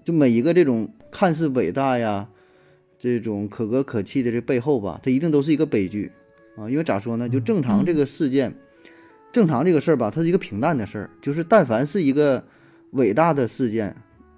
[0.04, 2.28] 就每一个这种看似伟大呀，
[2.98, 6.10] 这种可歌可泣的这背后吧，它一定都是一个悲剧
[6.56, 6.68] 啊！
[6.68, 7.28] 因为咋说呢？
[7.28, 8.54] 就正常这个事件，
[9.32, 11.10] 正常这个事儿吧，它是一个平淡的事儿。
[11.20, 12.44] 就是但凡是一个
[12.92, 13.96] 伟大的事件，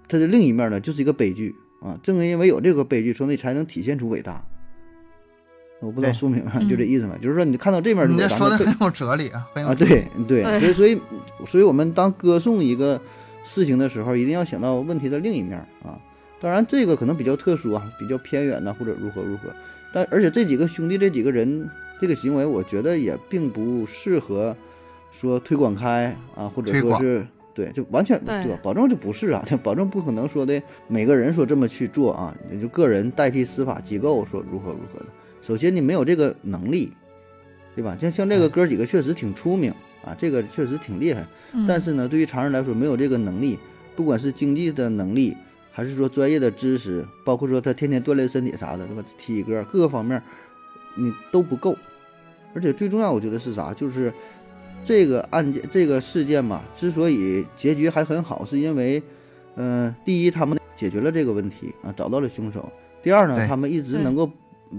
[0.08, 1.98] 它的另一面呢，就是一个悲剧啊！
[2.02, 4.44] 正因为有这个悲剧，所以才能体现出伟大。
[5.80, 7.18] 我不知道说明白就这意思没？
[7.18, 11.00] 就是说你看到这面，你这说的很有哲理啊，很有啊，对对，所以所以
[11.46, 12.98] 所以我们当歌颂一个
[13.45, 16.01] 事情的时候，一定要想到问题的另一面啊。
[16.40, 19.55] 当然这个可能比较特殊啊，比较偏远呐，或者如何如何。
[19.92, 21.70] 但而且这几个兄弟这几个人
[22.01, 24.57] 这个行为，我觉得也并不适合
[25.12, 27.24] 说推广开啊，或者说是
[27.55, 28.59] 对，就完全对吧？
[28.62, 35.07] 保证就不是啊，就保证不可能说的每个人说这么去做啊，你就个人代替司法机构说如何如何的。
[35.40, 36.92] 首先，你没有这个能力，
[37.76, 37.97] 对吧？
[38.01, 39.72] 像像这个哥几个确实挺出名
[40.05, 41.26] 啊，这个确实挺厉害。
[41.66, 43.59] 但是呢，对于常人来说，没有这个能力，
[43.96, 45.36] 不管是经济的能力，
[45.72, 49.02] 还是说专业的知识，包括说他天天锻炼身体啥的，对吧？
[49.16, 50.22] 体格各个方面，
[50.96, 51.76] 你都不够。
[52.55, 53.74] 而且最重要，我觉得是啥？
[53.74, 54.12] 就是
[54.84, 59.02] 这个案件、这个事件嘛，之所以结局还很好，是因为，
[59.57, 62.61] 嗯，第一，他们解决了这个问题啊，找到了凶手；
[63.02, 64.30] 第二呢，他们一直能够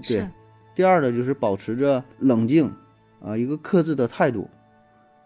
[0.07, 0.25] 对。
[0.73, 2.71] 第二呢，就是保持着冷静，
[3.21, 4.49] 啊，一个克制的态度，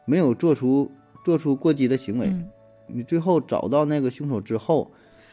[0.10, 0.92] 没有做出
[1.24, 2.36] 做出过激的行为。
[2.88, 4.92] 你最后找到那个凶手之后，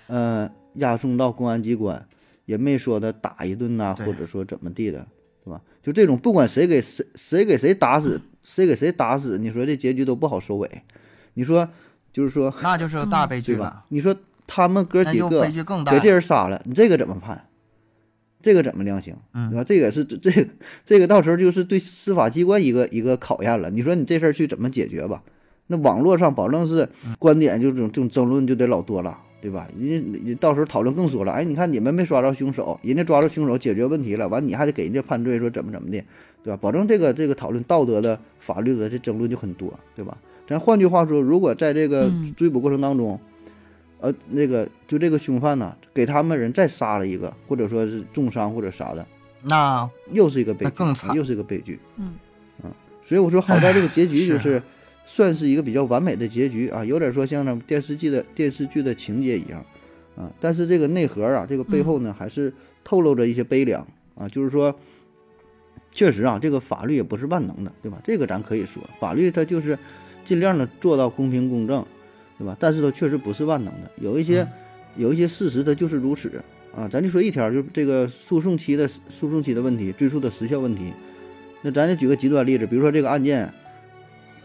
[0.08, 2.06] 呃，押送到公安机关，
[2.44, 5.06] 也没说他打一顿呐，或者说怎么地的，
[5.42, 5.62] 对吧？
[5.82, 10.70] 就这种，不管谁给谁谁给谁打死，谁给谁打死，你说这结局都不好收尾。
[11.32, 11.66] 你说，
[12.12, 13.86] 就是说，那就是个大悲剧吧？
[13.88, 14.14] 你说
[14.46, 15.48] 他们哥几个
[15.86, 17.45] 给这人杀了，你这个怎么判？
[18.42, 19.14] 这个怎么量刑，
[19.50, 19.64] 对吧？
[19.64, 20.30] 这个是这
[20.84, 23.70] 这个到时候就是对司法机关一个一个考验了。
[23.70, 25.22] 你说你这事儿去怎么解决吧？
[25.68, 29.66] 那网络上保证是观点，就这种这种争论就得老多了，对吧？
[29.76, 31.32] 人家到时候讨论更多了。
[31.32, 36.04] 哎，你看你们没抓着凶手，人家抓着凶手解决问题了，完你还得给人家判罪，说怎么怎么的，
[36.44, 36.58] 对吧？
[36.62, 40.16] 保证这个这个讨论道德的、法律的这争论就很多，对吧？
[40.46, 43.18] 咱换句话说，如果在这个追捕过程当中，
[44.00, 49.06] 呃，那个就这个凶犯呢，给他们人再杀了一个，或者说是重伤或者啥的，
[49.42, 51.78] 那又是一个悲剧，更惨，又是一个悲剧。
[51.96, 52.14] 嗯，
[52.62, 52.68] 啊，
[53.00, 54.62] 所以我说好在这个结局就是
[55.06, 59.64] 算是一个比较完美的结局啊，有点说像那电视剧的电视剧的情节一样
[60.14, 62.52] 啊，但是这个内核啊，这个背后呢，还是
[62.84, 64.78] 透露着一些悲凉啊，就是说，
[65.90, 67.98] 确实啊，这个法律也不是万能的，对吧？
[68.04, 69.78] 这个咱可以说，法律它就是
[70.24, 71.84] 尽量的做到公平公正。
[72.38, 72.56] 对吧？
[72.60, 74.46] 但是它确实不是万能的，有一些
[74.94, 76.30] 有一些事实它就是如此
[76.74, 76.86] 啊。
[76.86, 80.92] 咱就说一条，就这个诉讼期的诉讼期的问题，追诉的时效问题。
[81.62, 83.52] 那咱就举个极端例子，比如说这个案件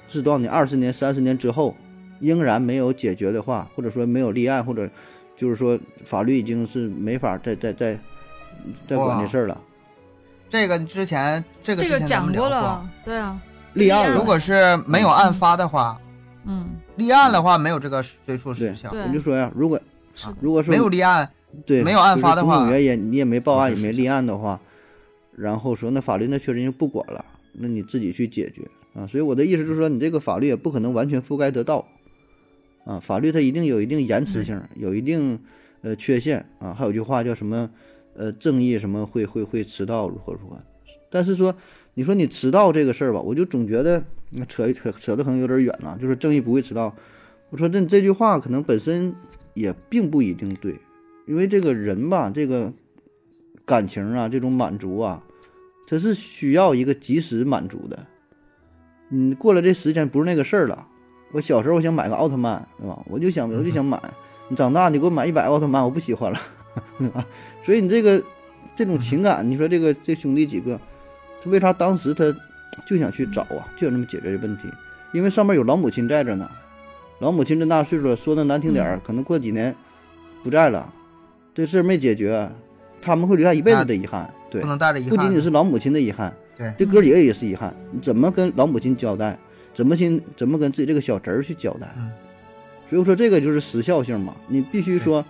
[0.08, 1.76] 是多少年、二十年、三十年之后
[2.20, 4.89] 仍然没有解决的话，或者说没有立案，或者
[5.36, 8.00] 就是说法律已经是没法再再再
[8.88, 9.62] 再管这事儿了。
[10.50, 13.39] 这个之前这个这个讲过了，对啊，
[13.74, 16.00] 立案如果是没有案发的话。
[16.44, 16.68] 嗯，
[17.02, 18.89] 立案的话没有这个追诉时效。
[18.91, 19.82] 我就说呀，如果
[20.39, 21.30] 如果说没有立案，
[21.66, 24.60] 对，没有案发的话，原因你也没报案，也没立案的话，
[25.36, 28.62] 然后说那法律那确实就不管了，那你自己去解决
[28.93, 29.08] 啊。
[29.08, 31.88] 所以我的意思就是说，你这个法律也不可能完全覆盖得到
[32.86, 35.39] 啊，法律它一定有一定延迟性，有一定
[35.82, 36.74] 呃缺陷啊。
[36.74, 37.70] 还有句话叫什么
[38.16, 40.60] 呃，正义什么会会会迟到如何如何，
[41.10, 41.56] 但是说。
[41.94, 45.98] 你说你迟到这个事儿吧，我就总觉得那扯扯扯的可能有点远了。
[46.02, 46.96] 就是正义不会迟到，
[47.50, 49.14] 我说这这句话可能本身
[49.54, 50.80] 也并不一定对，
[51.26, 52.72] 因为这个人吧，这个
[53.66, 55.22] 感情啊，这种满足啊，
[55.86, 58.08] 他是需要一个及时满足的。
[59.10, 60.88] 嗯，过了这时间不是那个事儿了。
[61.34, 63.04] 我小时候我想买个奥特曼，对吧？
[63.08, 64.02] 我就想我就想买。
[64.48, 66.39] 你长大你给我买一百奥特曼，我不喜欢了，
[66.98, 67.26] 对吧？
[67.62, 68.24] 所以你这个
[68.74, 70.80] 这种情感，你说这个这兄弟几个。
[71.44, 72.34] 他为啥当时他
[72.86, 73.68] 就想去找啊？
[73.76, 74.70] 就想这么解决这问题？
[75.12, 76.50] 因为上面有老母亲在这呢。
[77.20, 79.76] 老母亲这大岁数了，说的难听点儿，可能过几年
[80.44, 80.92] 不在了，
[81.54, 82.50] 这事儿没解决，
[83.00, 84.34] 他们会留下一辈子的遗憾。
[84.50, 85.10] 对，不能带着遗憾。
[85.12, 87.76] 不仅仅是老母亲的遗憾，对，这哥几个也是遗憾。
[87.92, 89.38] 你怎么跟老母亲交代？
[89.72, 91.94] 怎么先怎么跟自己这个小侄儿去交代？
[92.89, 95.24] 所以说这个就是时效性嘛，你必须说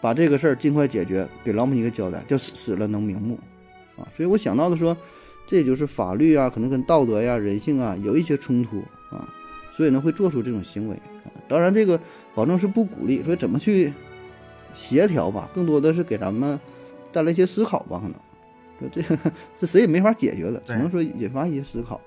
[0.00, 3.38] 把这个事儿尽快解决，给老母亲一个交代，叫死死了能瞑目
[3.96, 4.02] 啊。
[4.16, 4.96] 所以我想到的说。
[5.48, 9.26] 这就是法律啊，可能跟道德呀、人性啊有一些冲突啊，
[9.72, 10.96] 所以呢会做出这种行为。
[11.48, 11.98] 当然，这个
[12.34, 13.90] 保证是不鼓励，所以怎么去
[14.74, 16.60] 协调吧，更多的是给咱们
[17.10, 17.98] 带来一些思考吧。
[18.04, 19.18] 可能，这个
[19.56, 21.98] 这谁也没法解决的，只能说引发一些思考。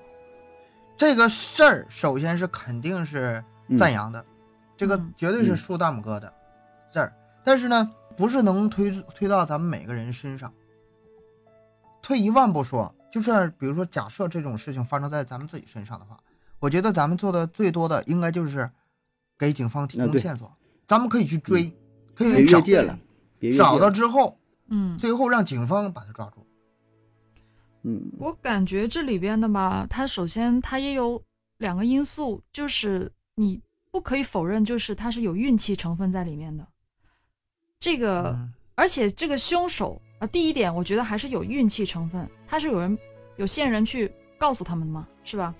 [0.96, 4.24] 这个事儿首先是肯定是嗯赞扬的，
[4.76, 6.32] 这个嗯绝对是嗯竖大拇哥的
[6.92, 7.12] 事儿。
[7.42, 10.52] 但是呢，不是能推推到咱们每个人身上。
[12.00, 16.18] 退一万步说，就是比如说，假设这种事情发生在咱们自己身上的话，
[16.58, 18.68] 我觉得咱们做的最多的应该就是
[19.38, 20.50] 给警方提供线索，
[20.88, 21.70] 咱们可以去追，
[22.14, 22.60] 可以去找
[23.56, 23.90] 找到。
[23.90, 24.38] 之后，
[24.68, 26.46] 嗯，最后让警方把他抓住。
[27.82, 31.22] 嗯，我感觉这里边的吧，它首先它也有
[31.58, 33.60] 两个因素，就是你
[33.90, 36.66] 不可以否认，就是它是有运气成分在里面的。
[37.78, 42.98] 这个，嗯而且这个凶手啊，第一点我觉得还是有运气成分，他是有人
[43.36, 45.54] 有线人去告诉他们的嘛，是吧？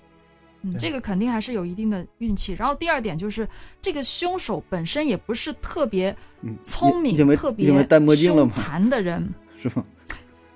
[0.61, 2.53] 嗯，这个肯定还是有一定的运气。
[2.53, 3.49] 然后第二点就是
[3.81, 7.65] 这个凶手本身也不是特别嗯聪明、特别
[8.15, 9.27] 凶嘛，残的人。
[9.57, 9.83] 是吧？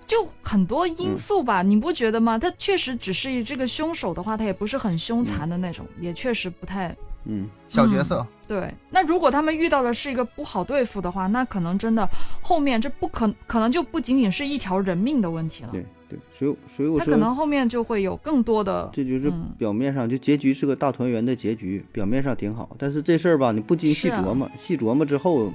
[0.06, 2.38] 就很多嗯因素吧，你不觉得吗？
[2.38, 6.96] 他确实只是这个凶手的话，他也不是很凶残的那种，也确实不太
[7.30, 8.74] 嗯，小角色，对。
[8.90, 12.08] 那如果他们遇到的是一个不好对付的话，那可能真的
[12.42, 25.52] 后面这不可可能就不仅仅是一条人命的问题了，对对，所以所以我说他可能后面就会有更多的这就是嗯表面上就结局是个大团圆的结局，表面上挺好，但是这事儿吧，你不经细琢磨，细琢磨之后，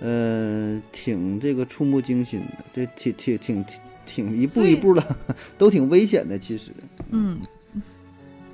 [0.00, 5.16] 呃，挺这个触目惊心的，这挺挺挺挺挺一步一步的，
[5.56, 6.72] 都挺危险的，其实。
[7.10, 7.40] 嗯。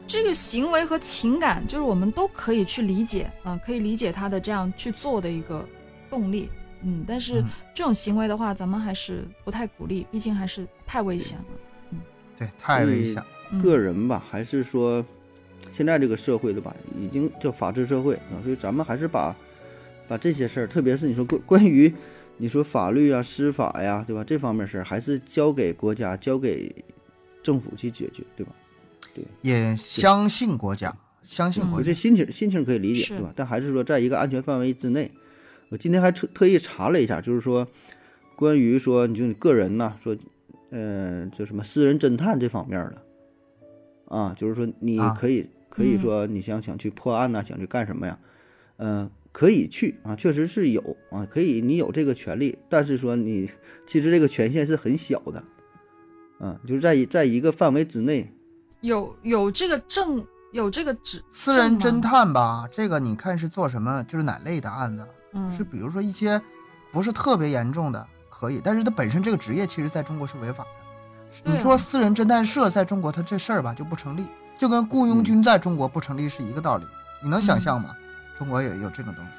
[0.09, 5.63] 这个行为和情感，就是我们都可以去理解啊、可以理解他的这样去做的一个
[6.09, 6.49] 动力，
[6.83, 7.45] 嗯，但是嗯
[7.75, 11.45] 这种行为的话，咱们还是不太鼓励，毕竟还是太危险了。
[11.91, 11.99] 嗯
[12.39, 13.23] 对，太危险。
[13.53, 15.05] 嗯个人吧，还是说
[15.71, 19.35] 现在这个社会的吧，已经叫法治社会啊，所以咱们还是把
[20.07, 21.93] 把这些事儿，特别是你说关 关于
[22.39, 24.25] 你说法律啊、司法呀，对吧？
[24.25, 26.75] 这方面事儿还是交给国家、交给
[27.43, 28.53] 政府去解决，对吧？
[29.43, 31.95] 也相信国家，相信国家这。
[31.95, 33.33] 心情心情可以理解，对吧？
[33.35, 35.11] 但还是说在一个安全范围之内。
[35.71, 37.69] 我今天还特特意查了一下，就是说
[38.35, 40.17] 关于说你就你个人呐，说
[40.71, 43.03] 呃，就什么私人侦探这方面的
[44.07, 48.19] 啊，就是说你啊可以、可以嗯说你想想去破案呐、想去干什么呀？
[48.79, 53.51] 嗯、可以去啊，确实是有啊，可以你有这个权利，但是说你
[53.87, 55.45] 其实这个权限是很小的，
[56.39, 58.33] 啊，就是在在一个范围之内，
[58.81, 65.07] 有有这个证，有这个指私人侦，探吧，这个你看是做什么，就是哪类的案子？
[65.35, 66.41] 嗯，是比如说一些
[66.93, 70.71] 不是特别严重的可以，但是他本身这个职业其实在中国是违法的。
[70.71, 74.27] 啊你说私人侦探社在中国，他这事儿吧就不成立，
[74.59, 76.87] 就跟雇佣军在中国不成立是一个道理。
[77.23, 77.95] 你能想象吗？
[78.39, 79.31] 中国也有这种东西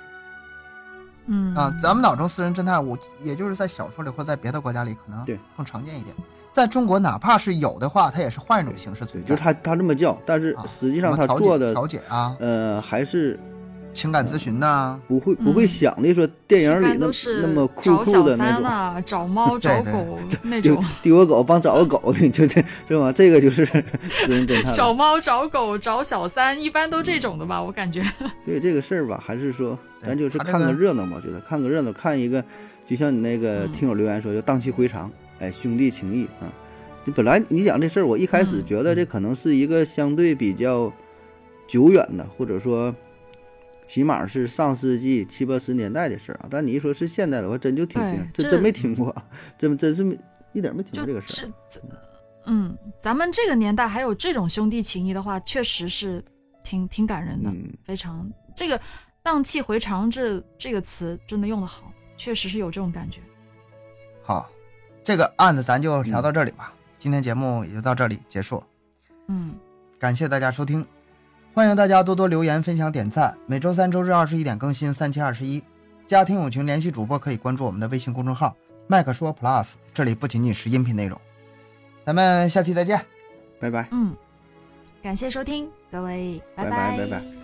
[1.29, 1.73] 嗯啊。
[1.81, 6.15] 咱们脑中私人侦探，我也就是在小说里或者在别的国家里可能对更常见一点。
[6.51, 9.29] 在中国，哪怕是有的话，它也是换一种形式，存在。
[9.29, 13.39] 就是他他这么叫，但是啊实际上他做的调解啊，呃还是
[13.91, 23.11] 情感咨询呐、不会不会嗯想的说电影里那般都是那么酷酷找小的那种，三啊，找猫 找对狗那种， 丢个狗帮找个狗的，就这是吧？
[23.11, 24.71] 这个就是私人侦探。
[24.75, 28.01] 找猫找狗找小三，一般都这种的吧，我感觉。
[28.45, 32.43] 所以这个事儿吧，还是说咱就是看个热闹嘛，我觉得看个热闹，看一个，
[32.85, 36.51] 就像你那个嗯听友留言说，就荡气回肠，哎，兄弟情谊啊。
[37.05, 40.91] 你本来你讲这事儿，我一开始嗯觉得这可能是一个相对比较
[41.67, 42.93] 久远的，或者说
[43.89, 46.47] 起码是上世纪七八十年代的事儿啊。
[46.47, 49.15] 但你一说是现代的，我真就挺惊讶，对这这真没听过，
[49.57, 50.15] 真真是没
[50.53, 51.51] 一点没听过这个事儿。
[51.67, 51.87] 这，这
[52.45, 56.23] 嗯，咱们这个年代还有这种兄弟情谊的话，确实是
[56.63, 58.79] 挺挺感人的，嗯，非常这个
[59.23, 63.19] “荡气回肠这”这个词真的用的好，确实是有这种感觉。
[64.21, 64.47] 好，
[65.03, 66.73] 这个案子咱就聊到这里吧。
[66.99, 68.63] 今天节目也就到这里结束，
[69.27, 69.55] 嗯，
[69.97, 70.85] 感谢大家收听，
[71.59, 73.37] 欢迎大家多多留言、分享、点赞。
[73.45, 75.61] 每周三、周日二十一点更新，三七二十一。
[76.07, 78.55] 家庭友群联系主播可以关注我们的微信公众号
[78.87, 81.19] “麦克说 Plus”，这里不仅仅是音频内容。
[82.05, 83.05] 咱们下期再见。
[83.59, 83.89] 拜拜。
[83.91, 84.15] 嗯，
[85.03, 87.38] 感谢收听，各位，拜拜拜拜拜